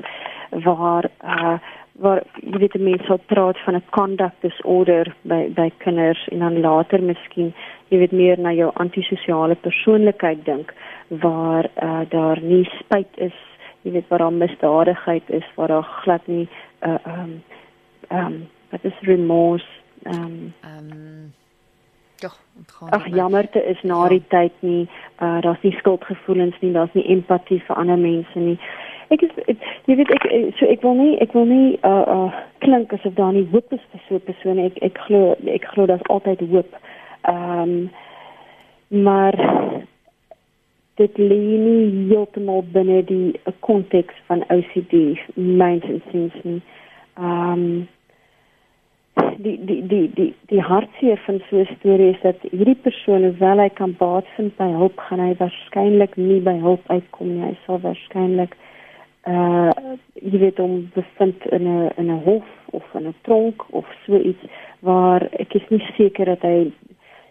waar 0.65 1.09
uh 1.23 1.57
waar 1.97 2.21
jy 2.41 2.59
weet 2.61 2.77
mense 2.77 3.05
sal 3.07 3.19
praat 3.31 3.57
van 3.65 3.75
'n 3.75 3.89
conduct 3.89 4.41
disorder 4.41 5.15
by 5.21 5.49
by 5.49 5.71
kinders 5.77 6.27
en 6.31 6.39
dan 6.39 6.59
later 6.61 7.01
miskien 7.01 7.53
jy 7.89 7.97
weet 7.97 8.11
meer 8.11 8.39
na 8.39 8.51
jou 8.53 8.71
antisosiale 8.73 9.55
persoonlikheid 9.55 10.45
dink 10.45 10.73
waar 11.09 11.69
uh, 11.83 12.01
daar 12.09 12.41
nie 12.41 12.65
spyt 12.79 13.17
is 13.17 13.33
jy 13.81 13.91
weet 13.91 14.07
waar 14.07 14.19
daar 14.19 14.33
misdadigheid 14.33 15.29
is 15.29 15.47
waar 15.55 15.67
daar 15.67 15.89
glad 16.03 16.27
nie 16.27 16.47
uh 16.81 16.97
um 17.05 17.43
um 18.11 18.47
wat 18.69 18.83
is 18.83 18.99
remorse 19.01 19.67
um 20.05 20.53
um 20.63 21.33
Ja, 22.19 22.29
Ag 22.89 23.07
jammerte 23.13 23.61
is 23.63 23.77
na 23.83 24.03
ja. 24.03 24.09
die 24.09 24.23
tyd 24.27 24.53
nie, 24.59 24.89
uh 25.21 25.41
daar's 25.41 25.61
nie 25.61 25.71
skuldgevoelens 25.71 26.55
nie, 26.59 26.71
daar's 26.71 26.93
nie 26.93 27.05
empatie 27.13 27.61
vir 27.67 27.75
ander 27.75 27.97
mense 27.97 28.39
nie 28.39 28.57
ek 29.09 29.21
is 29.21 29.31
ek, 29.47 29.57
jy 29.87 29.95
weet 29.99 30.11
ek 30.15 30.25
so 30.59 30.69
ek 30.69 30.83
wil 30.85 30.97
nie 30.99 31.17
ek 31.23 31.33
wil 31.37 31.45
nie 31.49 31.77
uh 31.87 32.05
uh 32.15 32.31
klink 32.63 32.93
asof 32.93 33.15
daar 33.19 33.33
nie 33.33 33.47
hoop 33.51 33.73
is 33.73 33.83
vir 33.91 34.01
so 34.07 34.15
'n 34.15 34.27
persoon 34.29 34.59
ek 34.59 34.81
ek 34.81 34.97
glo 35.07 35.35
ek 35.57 35.67
glo 35.73 35.85
daar's 35.85 36.09
altyd 36.09 36.43
hoop. 36.51 36.71
Ehm 37.23 37.61
um, 37.61 37.89
maar 38.89 39.35
dit 40.95 41.17
lê 41.17 41.43
nie 41.67 42.07
heeltemal 42.09 42.63
binne 42.73 43.03
die 43.05 43.39
konteks 43.59 44.15
van 44.27 44.43
OCD 44.49 45.19
maintenance 45.35 46.41
nie. 46.43 46.61
Ehm 47.17 47.51
um, 47.53 47.87
die 49.37 49.57
die 49.65 49.81
die 49.87 50.05
die 50.13 50.33
die 50.49 50.61
hartseer 50.61 51.17
van 51.25 51.41
so 51.49 51.57
'n 51.57 51.75
storie 51.79 52.13
is 52.13 52.21
dat 52.21 52.39
hierdie 52.51 52.81
persoon 52.87 53.23
hoewel 53.23 53.59
hy 53.59 53.69
kan 53.69 53.95
baat 53.97 54.25
vind 54.35 54.57
by 54.57 54.69
hulp 54.81 54.97
gaan 54.99 55.19
hy 55.19 55.33
waarskynlik 55.39 56.15
nie 56.15 56.39
by 56.39 56.57
hulp 56.59 56.83
uitkom 56.87 57.27
nie. 57.33 57.45
Hy 57.49 57.55
sal 57.65 57.79
waarskynlik 57.81 58.57
uh 59.27 59.71
jy 60.13 60.39
weet 60.39 60.59
om 60.59 60.89
bevind 60.95 61.45
in 61.51 61.67
'n 61.67 61.91
in 61.97 62.11
'n 62.11 62.23
hof 62.23 62.47
of 62.71 62.83
in 62.93 63.07
'n 63.07 63.15
tronk 63.21 63.65
of 63.69 63.85
so 64.05 64.19
iets 64.19 64.43
waar 64.79 65.27
ek 65.31 65.53
is 65.53 65.69
nie 65.69 65.83
seker 65.97 66.25
dat 66.25 66.41
hy 66.41 66.71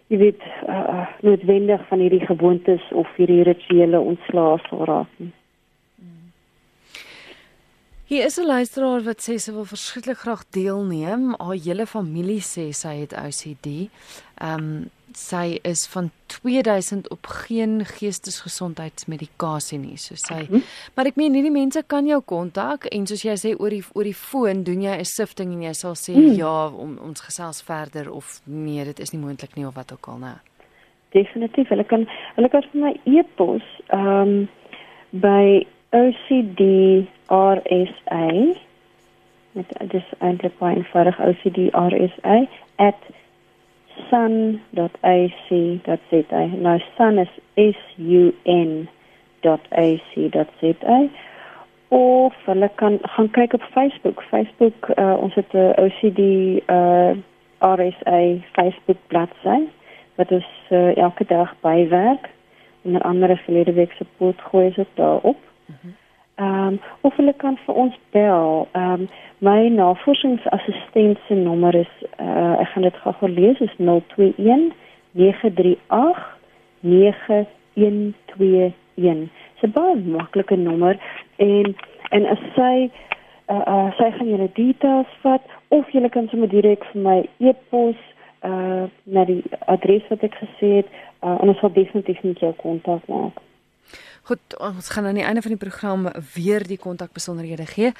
jy 0.08 0.18
weet 0.18 0.42
uh, 0.68 1.06
noodwendig 1.20 1.82
van 1.88 1.98
hierdie 1.98 2.26
gewoontes 2.26 2.82
of 2.92 3.08
hierdie 3.16 3.42
rituele 3.42 4.00
ontslae 4.00 4.58
sal 4.68 4.84
raak 4.84 5.10
nie. 5.16 5.32
Hier 8.06 8.24
is 8.24 8.38
'n 8.38 8.46
luisteraar 8.46 9.02
wat 9.02 9.20
sê 9.20 9.34
sy 9.34 9.52
wil 9.52 9.64
verskriklik 9.64 10.18
graag 10.18 10.44
deelneem. 10.50 11.34
Haar 11.38 11.58
hele 11.58 11.86
familie 11.86 12.40
sê 12.40 12.70
sy 12.70 12.94
het 13.02 13.12
OCD. 13.12 13.90
Ehm 14.38 14.54
um, 14.54 14.90
sy 15.16 15.58
is 15.64 15.86
van 15.88 16.10
2000 16.26 17.08
op 17.10 17.26
geen 17.26 17.80
geestesgesondheidsmedikasie 17.84 19.78
nie. 19.78 19.96
So 19.96 20.14
sy 20.14 20.34
mm 20.34 20.46
-hmm. 20.48 20.62
maar 20.94 21.06
ek 21.06 21.16
meen 21.16 21.32
hierdie 21.34 21.52
mense 21.52 21.82
kan 21.86 22.06
jou 22.06 22.20
kontak 22.20 22.84
en 22.84 23.06
soos 23.06 23.22
jy 23.22 23.36
sê 23.36 23.54
oor 23.58 23.70
die 23.70 23.84
oor 23.94 24.04
die 24.04 24.14
foon 24.14 24.62
doen 24.62 24.82
jy 24.82 24.96
'n 24.98 25.04
sifting 25.04 25.52
en 25.52 25.62
jy 25.62 25.72
sal 25.72 25.94
sê 25.94 26.12
mm. 26.12 26.32
ja 26.32 26.68
om 26.68 26.98
ons 26.98 27.20
gesels 27.20 27.62
verder 27.62 28.12
of 28.12 28.40
nee, 28.44 28.84
dit 28.84 29.00
is 29.00 29.12
nie 29.12 29.22
moontlik 29.22 29.56
nie 29.56 29.66
of 29.66 29.74
wat 29.74 29.92
ook 29.92 30.06
al 30.06 30.18
nou. 30.18 30.36
Definitief. 31.10 31.68
Hulle 31.68 31.84
kan 31.84 32.06
hulle 32.34 32.48
kan 32.48 32.62
vir 32.72 32.80
my 32.80 33.00
e-pos 33.04 33.62
ehm 33.86 34.28
um, 34.28 34.48
by 35.10 35.66
OCD 35.92 36.60
RSA 37.28 38.54
met 39.52 39.66
dis 39.88 40.04
eintlik 40.18 40.58
baie 40.58 40.76
eenvoudig 40.76 41.20
OCD 41.20 41.58
RSA 41.72 42.46
sun.ac.za. 44.10 44.96
Nou 46.46 46.80
sun 46.96 47.18
is 47.18 47.32
S 47.54 47.94
U 47.98 48.34
N 48.44 48.88
of 51.88 52.34
hulle 52.44 52.70
kan 52.74 52.98
gaan 53.02 53.30
kyk 53.30 53.52
op 53.52 53.62
Facebook. 53.62 54.22
Facebook 54.22 54.88
uh, 54.98 55.16
ons 55.20 55.34
het 55.34 55.52
'n 55.52 55.74
OCD 55.84 56.18
uh, 56.66 57.10
RSA 57.58 58.20
Facebook 58.52 58.96
bladsy 59.06 59.60
wat 60.14 60.32
ons 60.32 60.46
uh, 60.70 60.96
elke 60.96 61.24
dag 61.24 61.54
bywerk. 61.60 62.28
Onder 62.82 63.00
andere 63.00 63.36
verlede 63.36 63.72
week 63.72 63.92
se 63.92 64.04
pot 64.16 64.40
gooi 64.40 64.72
is 64.76 64.86
daarop. 64.94 65.36
Ehm 66.36 66.66
um, 66.66 66.80
of 67.00 67.16
hulle 67.16 67.32
kan 67.36 67.56
vir 67.64 67.74
ons 67.74 67.94
bel. 68.12 68.68
Ehm 68.72 68.92
um, 68.92 69.08
my 69.38 69.68
navorsingsassistent 69.68 71.18
se 71.26 71.34
nommer 71.34 71.74
is 71.74 71.92
uh, 72.20 72.60
ek 72.60 72.68
gaan 72.68 72.82
dit 72.82 72.96
gou 73.04 73.28
lees 73.28 73.60
is 73.60 73.72
021 73.78 74.72
938 75.12 76.36
9121. 76.80 78.74
Dit 78.96 79.30
is 79.56 79.68
'n 79.68 79.72
baie 79.72 79.96
maklike 79.96 80.56
nommer 80.56 80.98
en 81.36 81.74
en 82.10 82.26
as 82.26 82.42
sy 82.58 82.90
uh, 83.48 83.64
uh, 83.66 83.88
sy 83.96 84.10
gaan 84.18 84.28
julle 84.28 84.50
details 84.52 85.16
vat 85.22 85.42
of 85.68 85.90
julle 85.90 86.08
kan 86.08 86.28
sommer 86.28 86.48
direk 86.48 86.84
vir 86.92 87.02
my 87.02 87.18
e-pos 87.38 87.96
uh 88.44 88.84
na 89.04 89.24
die 89.24 89.42
adres 89.66 90.04
wat 90.08 90.22
ek 90.22 90.36
gesê 90.44 90.68
het 90.78 90.88
uh, 91.22 91.40
en 91.40 91.48
ons 91.48 91.58
sal 91.58 91.72
definitief 91.72 92.22
met 92.22 92.38
jou 92.38 92.52
kontak 92.60 93.08
maak. 93.08 93.45
Goed, 94.26 94.58
ons 94.58 94.88
gaan 94.88 95.06
aan 95.06 95.14
die 95.14 95.22
einde 95.22 95.38
van 95.42 95.50
die 95.54 95.60
program 95.60 96.08
weer 96.34 96.66
die 96.66 96.78
kontakbesonderhede 96.82 97.62
gee. 97.70 97.92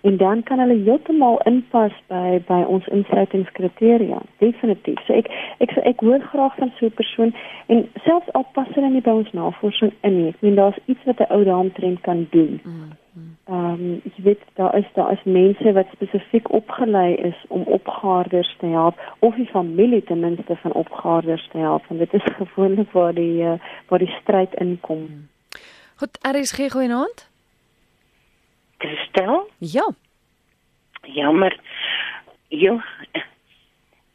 en 0.00 0.16
dan 0.16 0.42
kan 0.42 0.58
hulle 0.58 0.76
heeltemal 0.84 1.40
inpas 1.44 1.92
by 2.08 2.40
by 2.46 2.60
ons 2.66 2.86
insluitingskriteria 2.86 4.20
definitief. 4.38 5.00
So 5.06 5.14
ek 5.14 5.30
ek 5.58 5.76
ek 5.92 6.00
hoor 6.04 6.20
graag 6.32 6.56
van 6.56 6.72
so 6.78 6.86
'n 6.86 6.98
persoon 7.00 7.34
en 7.66 7.88
selfs 8.04 8.32
al 8.32 8.46
pas 8.54 8.68
hulle 8.74 8.90
nie 8.90 9.04
by 9.08 9.10
ons 9.10 9.32
navorsing 9.32 9.92
in 10.00 10.16
nie. 10.16 10.28
Ek 10.28 10.40
meen 10.40 10.54
daar's 10.54 10.80
iets 10.86 11.04
wat 11.04 11.20
'n 11.20 11.32
ou 11.32 11.44
daaromtrent 11.44 12.00
kan 12.00 12.26
doen. 12.30 12.60
Mm, 12.64 12.92
mm. 13.14 13.36
ehm 13.44 13.80
um, 13.80 14.02
ek 14.04 14.16
weet 14.24 14.42
daar 14.54 14.76
is 14.78 14.88
daar 14.94 15.12
is 15.12 15.24
mense 15.24 15.72
wat 15.72 15.86
spesifiek 15.92 16.52
opgelei 16.52 17.14
is 17.14 17.38
om 17.48 17.62
opgaarders 17.62 18.56
te 18.58 18.66
help 18.66 18.94
of 19.18 19.34
die 19.34 19.50
familie 19.56 20.02
ten 20.02 20.20
minste 20.20 20.56
van 20.56 20.72
opgaarders 20.72 21.48
te 21.52 21.58
help 21.58 21.82
en 21.88 21.98
dit 21.98 22.14
is 22.14 22.26
gewoonlik 22.40 22.90
waar 22.92 23.14
die 23.14 23.42
uh, 23.42 23.58
waar 23.88 23.98
die 23.98 24.14
stryd 24.20 24.54
inkom. 24.54 24.98
Mm. 24.98 25.28
goed 25.96 26.18
RSG 26.22 26.70
goeienaand 26.70 27.29
Christel? 29.10 29.50
Ja. 29.58 29.88
Jammer. 31.02 31.60
Jo. 32.48 32.80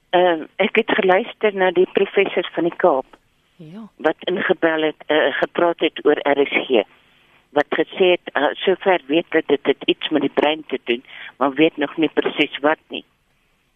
Ehm 0.09 0.41
uh, 0.41 0.47
ek 0.55 0.75
het 0.75 0.91
geluister 0.91 1.55
na 1.55 1.71
die 1.71 1.87
professor 1.91 2.49
van 2.53 2.63
die 2.63 2.75
Kaap. 2.75 3.05
Ja. 3.55 3.87
Wat 3.95 4.15
ingebel 4.19 4.81
het, 4.81 5.03
uh, 5.07 5.33
gepraat 5.39 5.79
het 5.79 6.05
oor 6.05 6.19
RSG. 6.23 6.83
Wat 7.49 7.67
gesê 7.69 8.15
het 8.15 8.31
uh, 8.33 8.47
sover 8.53 9.01
weet 9.07 9.25
dat 9.29 9.47
dit, 9.47 9.63
dit 9.63 9.83
iets 9.85 10.09
met 10.09 10.21
die 10.21 10.31
brein 10.33 10.63
te 10.67 10.79
doen, 10.83 11.03
maar 11.37 11.53
weet 11.53 11.77
nog 11.77 11.97
nie 11.97 12.09
presies 12.09 12.57
wat 12.61 12.79
nie. 12.87 13.03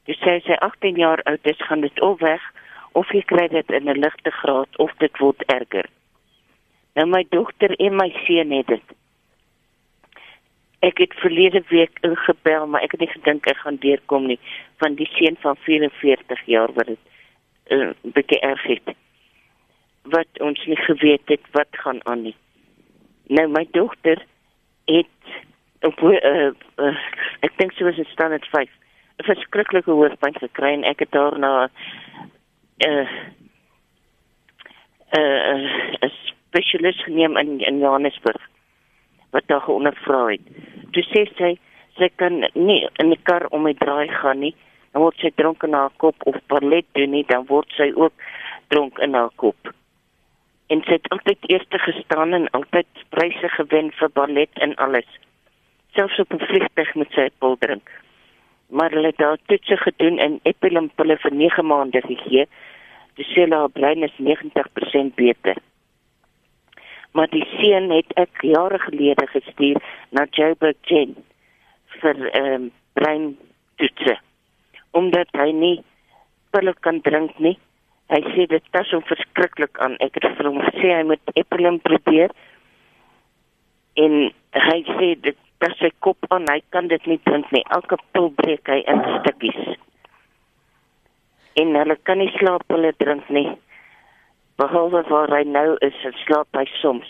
Dis 0.04 0.20
sê 0.24 0.40
sy 0.44 0.54
18 0.54 0.96
jaar 0.96 1.22
oud 1.24 1.44
is, 1.44 1.60
gaan 1.68 1.82
dit 1.82 2.00
al 2.00 2.18
weg 2.18 2.42
of 2.92 3.12
jy 3.14 3.22
kry 3.22 3.48
dit 3.48 3.72
in 3.72 3.90
'n 3.90 4.00
ligte 4.00 4.32
graad 4.32 4.78
of 4.78 4.92
dit 4.98 5.18
word 5.18 5.44
erger. 5.46 5.86
Nou 6.96 7.08
my 7.08 7.26
dogter 7.30 7.76
en 7.76 7.96
my 7.96 8.10
seun 8.26 8.52
het 8.52 8.68
dit. 8.68 8.96
Ek 10.80 10.98
het 10.98 11.14
verlede 11.20 11.64
week 11.68 11.98
ingebel, 12.02 12.68
maar 12.68 12.82
ek 12.82 12.92
het 12.96 13.00
nie 13.04 13.12
gedink 13.12 13.48
ek 13.52 13.58
gaan 13.64 13.80
deurkom 13.84 14.28
nie 14.32 14.40
van 14.80 14.96
die 14.96 15.10
seun 15.18 15.36
van 15.44 15.58
44 15.66 16.46
jaar 16.46 16.74
wat 16.74 16.88
dit 16.88 17.00
'n 17.70 17.76
uh, 17.76 17.92
bietjie 18.16 18.40
erg 18.40 18.64
het. 18.64 18.96
Wat 20.04 20.40
ons 20.40 20.66
nie 20.66 20.78
geweet 20.78 21.28
het 21.28 21.44
wat 21.52 21.68
gaan 21.72 22.00
aan 22.06 22.22
nie. 22.22 22.36
Nou 23.28 23.48
my 23.48 23.68
dogter 23.72 24.26
het 24.86 25.20
op 25.82 26.00
uh, 26.02 26.52
uh, 26.78 26.98
ek 27.40 27.58
dink 27.58 27.72
sy 27.72 27.84
was 27.84 27.98
in 27.98 28.10
standaard 28.12 28.48
5 28.48 28.70
'n 29.20 29.24
verskriklike 29.24 29.92
hoofpyn 29.92 30.36
gekry 30.40 30.74
en 30.74 30.84
ek 30.84 31.00
het 31.00 31.12
daarna 31.12 31.68
'n 31.68 31.72
uh, 32.90 33.10
'n 35.12 35.20
uh, 35.20 35.68
'n 36.00 36.06
uh, 36.06 36.12
spesialis 36.50 37.04
geneem 37.04 37.38
in 37.38 37.60
in 37.60 37.80
Johannesburg 37.80 38.50
wat 39.32 39.48
daar 39.48 39.62
geondervra 39.62 40.26
het. 40.32 40.46
Toe 40.92 41.04
sê 41.12 41.26
sy 41.38 41.56
sy 42.00 42.10
kan 42.16 42.46
nie 42.56 42.82
in 43.04 43.12
die 43.12 43.22
kar 43.28 43.46
om 43.56 43.68
die 43.68 43.78
draai 43.78 44.08
gaan 44.22 44.40
nie. 44.46 44.56
Dan 44.94 45.04
word 45.04 45.20
sy 45.22 45.32
dronk 45.36 45.64
in 45.68 45.76
haar 45.78 45.92
kop 46.02 46.24
of 46.32 46.38
ballet 46.52 46.88
doen 46.98 47.12
nie, 47.14 47.26
dan 47.28 47.46
word 47.50 47.70
sy 47.78 47.92
ook 47.96 48.14
dronk 48.74 48.98
in 49.06 49.18
haar 49.18 49.34
kop. 49.42 49.74
En 50.74 50.82
sy 50.86 50.98
het 50.98 51.10
altyd 51.14 51.50
eerste 51.52 51.82
gestaan 51.84 52.34
en 52.38 52.48
altyd 52.58 53.04
pryse 53.14 53.52
gewen 53.58 53.92
vir 54.00 54.14
ballet 54.16 54.64
en 54.66 54.76
alles. 54.86 55.10
Selfs 55.98 56.20
op 56.24 56.34
'n 56.34 56.46
vliegtuig 56.46 56.94
moet 56.96 57.12
sy 57.14 57.30
pil 57.40 57.58
drink. 57.58 57.90
Maar 58.70 58.92
hulle 58.92 59.12
het 59.12 59.18
daar 59.18 59.38
toetse 59.46 59.78
gedoen 59.78 60.20
en 60.20 60.40
epilim 60.44 60.90
pille 60.96 61.18
vir 61.18 61.34
9 61.34 61.66
maande 61.66 62.02
gegee. 62.02 62.48
Die 63.16 63.26
sel 63.34 63.52
haar 63.52 63.70
brein 63.70 64.04
is 64.04 64.18
90% 64.18 65.16
beter 65.16 65.58
maar 67.12 67.30
die 67.34 67.46
seun 67.58 67.90
het 67.92 68.12
ek 68.22 68.44
jare 68.46 68.80
gelede 68.86 69.28
gestuur 69.34 69.80
na 70.16 70.26
Joburg 70.32 70.78
Gen 70.90 71.16
vir 72.02 72.26
ehm 72.32 72.54
um, 72.56 72.72
brein 72.94 73.26
toetse 73.80 74.18
omdat 74.98 75.30
hy 75.38 75.52
nie 75.54 75.76
pille 76.54 76.74
kan 76.82 76.98
drink 77.06 77.38
nie. 77.38 77.56
Hy 78.10 78.20
sê 78.34 78.48
dit 78.50 78.72
tas 78.74 78.90
hom 78.94 79.04
verskriklik 79.06 79.78
aan. 79.86 79.98
Ek 80.02 80.18
het 80.18 80.26
vir 80.38 80.50
hom 80.50 80.58
gesê 80.66 80.90
hy 80.96 81.04
moet 81.12 81.34
epilim 81.38 81.78
probeer. 81.86 82.34
En 84.02 84.16
hy 84.58 84.78
sê 84.96 85.12
dit 85.28 85.38
dat 85.62 85.76
sy 85.78 85.92
kop 86.06 86.26
aan. 86.34 86.50
Hy 86.50 86.58
kan 86.74 86.90
dit 86.90 87.06
nie 87.06 87.20
drink 87.30 87.52
nie. 87.54 87.62
Elke 87.78 88.00
pil 88.16 88.32
breek 88.42 88.74
hy 88.74 88.80
in 88.82 89.06
stukkies. 89.20 89.78
En 91.62 91.78
hulle 91.78 92.00
kan 92.10 92.18
nie 92.18 92.34
slaap 92.40 92.66
hulle 92.74 92.96
drink 92.98 93.30
nie 93.30 93.52
behalwe 94.60 95.02
waar 95.08 95.32
hy 95.34 95.44
nou 95.48 95.76
is, 95.86 95.98
slaap 96.24 96.58
hy 96.58 96.66
soms. 96.80 97.10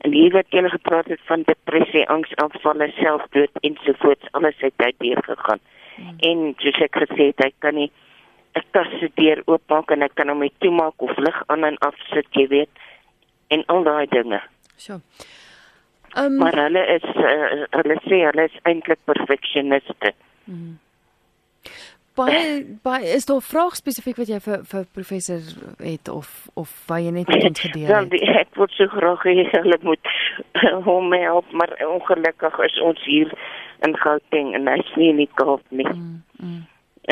En 0.00 0.14
hier 0.16 0.32
wat 0.32 0.48
jy 0.54 0.64
gepraat 0.72 1.10
het 1.12 1.20
van 1.28 1.44
depressie, 1.48 2.06
angsaanvalle, 2.08 2.88
selfdood 2.96 3.60
ensovoorts, 3.66 4.30
alles 4.38 4.56
het 4.64 4.74
uit 4.80 4.96
hier 5.04 5.20
gegaan. 5.26 5.60
Hmm. 5.96 6.14
En 6.30 6.46
soos 6.62 6.80
ek 6.86 7.02
gesê 7.02 7.30
het, 7.32 7.44
hy 7.44 7.52
kan 7.64 7.76
nie 7.76 7.90
'n 8.56 8.64
tas 8.72 8.88
se 8.98 9.10
deur 9.14 9.42
oopmaak 9.46 9.90
en 9.90 10.02
hy 10.02 10.08
kan 10.14 10.28
hom 10.28 10.40
nie 10.40 10.52
toemaak 10.58 10.96
of 10.96 11.16
lig 11.18 11.42
aan 11.46 11.64
en 11.64 11.76
af 11.78 11.94
sit, 12.10 12.26
jy 12.32 12.46
weet, 12.48 12.70
en 13.48 13.64
al 13.66 13.84
daai 13.84 14.06
dinge. 14.06 14.40
So. 14.76 15.00
Um, 16.16 16.36
maar 16.36 16.56
hulle 16.56 16.86
is 16.96 17.06
uh, 17.14 17.66
hulle 17.70 17.96
sê 18.08 18.24
hulle 18.26 18.44
is 18.50 18.56
eintlik 18.64 18.98
perfeksioniste. 19.04 20.14
Hmm 20.44 20.78
baie 22.20 22.44
baie 22.84 23.14
is 23.16 23.26
daar 23.28 23.42
vrae 23.44 23.76
spesifiek 23.78 24.20
wat 24.20 24.30
jy 24.30 24.40
vir 24.44 24.64
vir 24.72 24.86
professor 24.96 25.40
het 25.80 26.10
of 26.12 26.28
of 26.60 26.72
wat 26.90 27.02
jy 27.04 27.14
net 27.16 27.32
met 27.32 27.48
ons 27.48 27.64
gedeel 27.66 27.88
het? 27.88 27.92
Dan 27.94 28.20
ja, 28.20 28.36
ek 28.44 28.54
word 28.60 28.76
so 28.76 28.92
graag 28.92 29.24
hê 29.28 29.46
hulle 29.56 29.80
moet 29.86 30.12
hom 30.88 31.12
help, 31.16 31.50
maar 31.52 31.74
ongelukkig 31.86 32.62
is 32.68 32.78
ons 32.90 33.02
hier 33.08 33.34
in 33.86 33.96
Gauteng 33.96 34.54
en 34.58 34.68
hy's 34.68 34.94
nie 35.00 35.10
in 35.14 35.20
die 35.24 35.30
Kaap 35.40 35.64
nie. 35.68 35.88
Mm, 35.88 36.22
mm. 36.40 36.62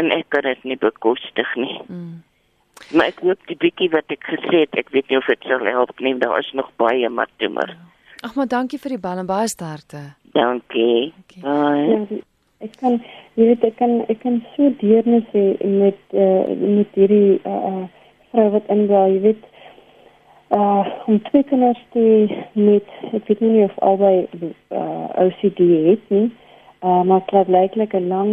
En 0.01 0.11
ek 0.15 0.29
kan 0.35 0.47
dit 0.47 0.65
nie 0.69 0.79
bekostig 0.79 1.55
nie. 1.57 1.77
Mm. 1.89 2.23
Maar 2.95 3.11
ek 3.11 3.23
hoop 3.27 3.51
die 3.51 3.59
bietjie 3.59 3.91
wat 3.93 4.13
ek 4.15 4.25
gesê 4.29 4.65
het, 4.65 4.77
ek 4.79 4.93
weet 4.95 5.11
nie 5.11 5.19
of 5.19 5.29
dit 5.29 5.49
sal 5.51 5.65
help 5.67 5.99
nie, 6.05 6.15
daar 6.21 6.39
is 6.41 6.51
nog 6.57 6.71
baie 6.81 7.09
maar 7.11 7.31
toe 7.43 7.51
maar. 7.53 7.75
Ag 8.27 8.35
maar 8.39 8.51
dankie 8.51 8.81
vir 8.83 8.97
die 8.97 9.03
bel 9.03 9.23
en 9.23 9.29
baie 9.31 9.51
sterkte. 9.51 10.09
Dankie. 10.35 11.13
Okay. 11.25 11.43
Bye. 11.43 12.23
Ek 12.59 12.73
kan 12.81 12.99
jy 13.39 13.45
weet 13.53 13.65
ek 13.65 13.77
kan 13.79 14.01
ek 14.11 14.19
kan 14.25 14.41
so 14.57 14.71
deernis 14.81 15.27
hê 15.31 15.45
met 15.63 15.99
uh, 16.11 16.43
met 16.59 16.97
hierdie 16.99 17.39
uh, 17.47 17.85
vrou 18.33 18.49
wat 18.55 18.67
inbel 18.75 19.15
jy 19.15 19.21
weet 19.29 19.45
uh 20.57 20.83
om 21.07 21.21
twee 21.29 21.45
kinders 21.45 21.81
te 21.93 22.03
met 22.55 22.89
ek 23.13 23.29
weet 23.29 23.41
nie 23.45 23.65
of 23.65 23.75
albei 23.91 24.27
uh, 24.43 25.07
OCD 25.25 25.61
het 25.87 26.11
nie 26.15 26.25
uh, 26.83 27.03
maar 27.03 27.23
het 27.27 27.47
blijkbaar 27.47 28.01
'n 28.01 28.09
lang 28.09 28.33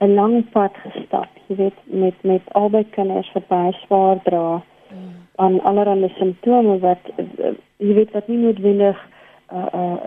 'n 0.00 0.14
lang 0.14 0.50
pad 0.54 0.72
gestap 0.84 1.28
jy 1.48 1.56
weet 1.56 1.78
met 1.84 2.14
met 2.22 2.52
albei 2.52 2.84
kinders 2.90 3.32
wat 3.34 3.48
baie 3.48 3.72
swaar 3.72 4.22
dra 4.22 4.62
mm. 4.92 5.12
aan 5.36 5.60
allerlei 5.60 6.12
simptome 6.18 6.78
wat 6.78 7.02
uh, 7.16 7.52
jy 7.76 7.94
weet 7.94 8.12
wat 8.12 8.28
nie 8.28 8.38
noodwendig 8.38 8.98
uh, 9.52 9.66
uh, 9.74 9.98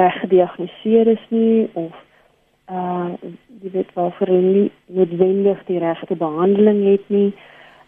reg 0.00 0.20
gediagnoseer 0.20 1.06
is 1.06 1.24
nie 1.28 1.68
of 1.72 2.05
uh 2.70 3.14
jy 3.62 3.70
weet 3.72 3.90
vir 3.94 4.12
hulle 4.18 4.70
noodwendig 4.86 5.62
die 5.66 5.78
regte 5.78 6.16
behandeling 6.16 6.82
het 6.90 7.08
nie. 7.08 7.32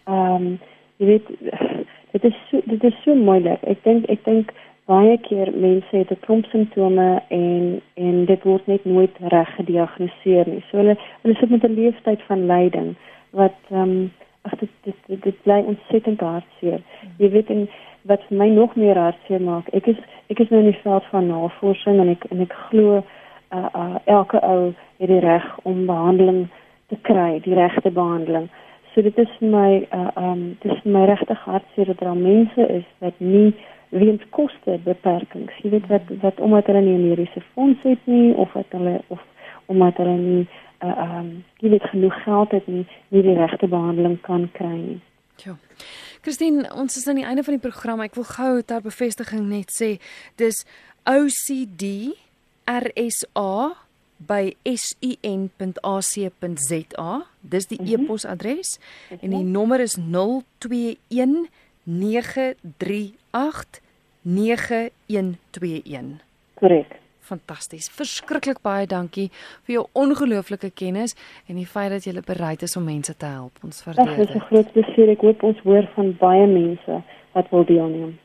Ehm 0.06 0.34
um, 0.34 0.58
jy 0.98 1.06
weet 1.06 1.28
dit 2.12 2.24
is 2.24 2.36
so, 2.50 2.60
dit 2.64 2.84
is 2.84 3.02
so 3.04 3.14
moeilik. 3.14 3.62
Ek 3.62 3.82
dink 3.84 4.06
ek 4.08 4.24
dink 4.24 4.54
baie 4.88 5.18
keer 5.26 5.50
mense 5.52 5.96
het 5.96 6.10
'n 6.10 6.20
klomp 6.26 6.46
simptome 6.46 7.22
en 7.28 7.80
en 7.94 8.24
dit 8.24 8.42
word 8.44 8.66
net 8.66 8.84
nooit 8.84 9.18
reg 9.34 9.50
gediagnoseer 9.56 10.46
nie. 10.48 10.62
So 10.70 10.78
hulle 10.78 10.96
hulle 11.22 11.34
sit 11.40 11.50
met 11.50 11.64
'n 11.64 11.74
leeftyd 11.74 12.22
van 12.22 12.46
lyding 12.46 12.94
wat 13.30 13.58
ehm 13.70 13.82
um, 13.82 14.10
ag 14.42 14.58
dit 14.58 14.70
dit 14.82 14.94
dit, 15.06 15.22
dit 15.22 15.42
bly 15.42 15.60
ontsettend 15.66 16.20
hartseer. 16.20 16.80
Jy 17.18 17.30
weet 17.30 17.50
en 17.50 17.68
wat 18.02 18.22
vir 18.28 18.38
my 18.38 18.48
nog 18.48 18.76
meer 18.76 18.96
hartseer 18.96 19.42
maak. 19.42 19.68
Ek 19.72 19.86
is 19.86 19.96
ek 20.32 20.40
is 20.40 20.48
nou 20.48 20.60
in 20.60 20.70
die 20.70 20.82
veld 20.82 21.04
van 21.10 21.26
navorsing 21.26 22.00
en 22.00 22.08
ek 22.08 22.24
en 22.30 22.40
ek 22.40 22.54
glo 22.68 23.02
uh, 23.50 23.66
uh, 23.74 23.96
elke 24.04 24.40
ou 24.40 24.74
het 24.98 25.08
die 25.08 25.20
reg 25.20 25.58
om 25.62 25.86
behandeling 25.86 26.48
te 26.88 26.96
kry, 27.02 27.40
die 27.44 27.54
regte 27.54 27.90
behandeling. 27.90 28.48
So 28.94 29.02
dit 29.02 29.18
is 29.18 29.32
my 29.40 29.86
uh, 29.94 30.08
um 30.16 30.56
dit 30.62 30.72
is 30.72 30.84
my 30.84 31.04
regte 31.04 31.34
hartseer 31.34 31.86
dat 31.92 31.98
daar 31.98 32.16
mense 32.16 32.68
is 32.68 32.86
wat 32.98 33.18
nie 33.18 33.54
weens 33.88 34.22
koste 34.30 34.78
beperkings, 34.84 35.52
jy 35.62 35.70
weet 35.76 35.86
wat 35.88 36.08
wat 36.22 36.40
omdat 36.40 36.66
hulle 36.66 36.80
nie 36.80 36.96
'n 36.96 37.08
mediese 37.08 37.42
fonds 37.52 37.82
het 37.82 38.00
nie 38.04 38.34
of 38.34 38.52
wat 38.52 38.66
hulle 38.70 39.00
of 39.06 39.20
omdat 39.66 39.96
hulle 39.96 40.16
nie 40.16 40.48
uh, 40.82 41.18
um 41.18 41.44
jy 41.60 41.70
weet 41.70 41.90
genoeg 41.92 42.22
geld 42.22 42.50
het 42.50 42.66
nie, 42.66 42.86
nie 43.08 43.22
die 43.22 43.36
regte 43.36 43.68
behandeling 43.68 44.20
kan 44.20 44.48
kry 44.52 44.76
nie. 44.76 45.00
Ja. 45.44 45.56
Christine, 46.20 46.74
ons 46.74 46.96
is 46.96 47.06
aan 47.06 47.20
die 47.20 47.24
einde 47.24 47.42
van 47.42 47.54
die 47.54 47.62
program. 47.70 48.00
Ek 48.00 48.14
wil 48.14 48.24
gou 48.24 48.62
ter 48.62 48.82
bevestiging 48.82 49.46
net 49.48 49.70
sê, 49.70 49.96
dis 50.36 50.64
OCD 51.06 52.10
rsa 52.68 53.76
by 54.18 54.56
sun.ac.za. 54.62 55.82
Dis 57.40 57.66
die 57.66 57.80
mm 57.80 57.86
-hmm. 57.86 58.02
e-posadres 58.02 58.78
okay. 59.10 59.18
en 59.22 59.30
die 59.30 59.44
nommer 59.44 59.80
is 59.80 59.96
021 59.96 61.48
938 61.82 63.80
9121. 64.22 66.20
Korrek. 66.54 66.98
Fantasties. 67.20 67.88
Verskriklik 67.92 68.60
baie 68.64 68.86
dankie 68.86 69.30
vir 69.66 69.72
jou 69.74 69.86
ongelooflike 69.92 70.70
kennis 70.70 71.16
en 71.46 71.56
die 71.60 71.66
feit 71.66 71.90
dat 71.90 72.04
jy 72.04 72.20
bereid 72.24 72.62
is 72.62 72.76
om 72.76 72.84
mense 72.84 73.16
te 73.16 73.26
help. 73.26 73.58
Ons 73.64 73.84
waardeer 73.84 74.06
dit. 74.06 74.16
Dit 74.16 74.28
is 74.28 74.34
'n 74.34 74.40
groot 74.40 74.72
plesier. 74.72 75.08
Ek 75.08 75.20
hoop 75.20 75.42
ons 75.42 75.58
hoor 75.58 75.90
van 75.94 76.16
baie 76.16 76.46
mense 76.46 77.02
wat 77.32 77.50
wil 77.50 77.64
deelneem. 77.64 78.18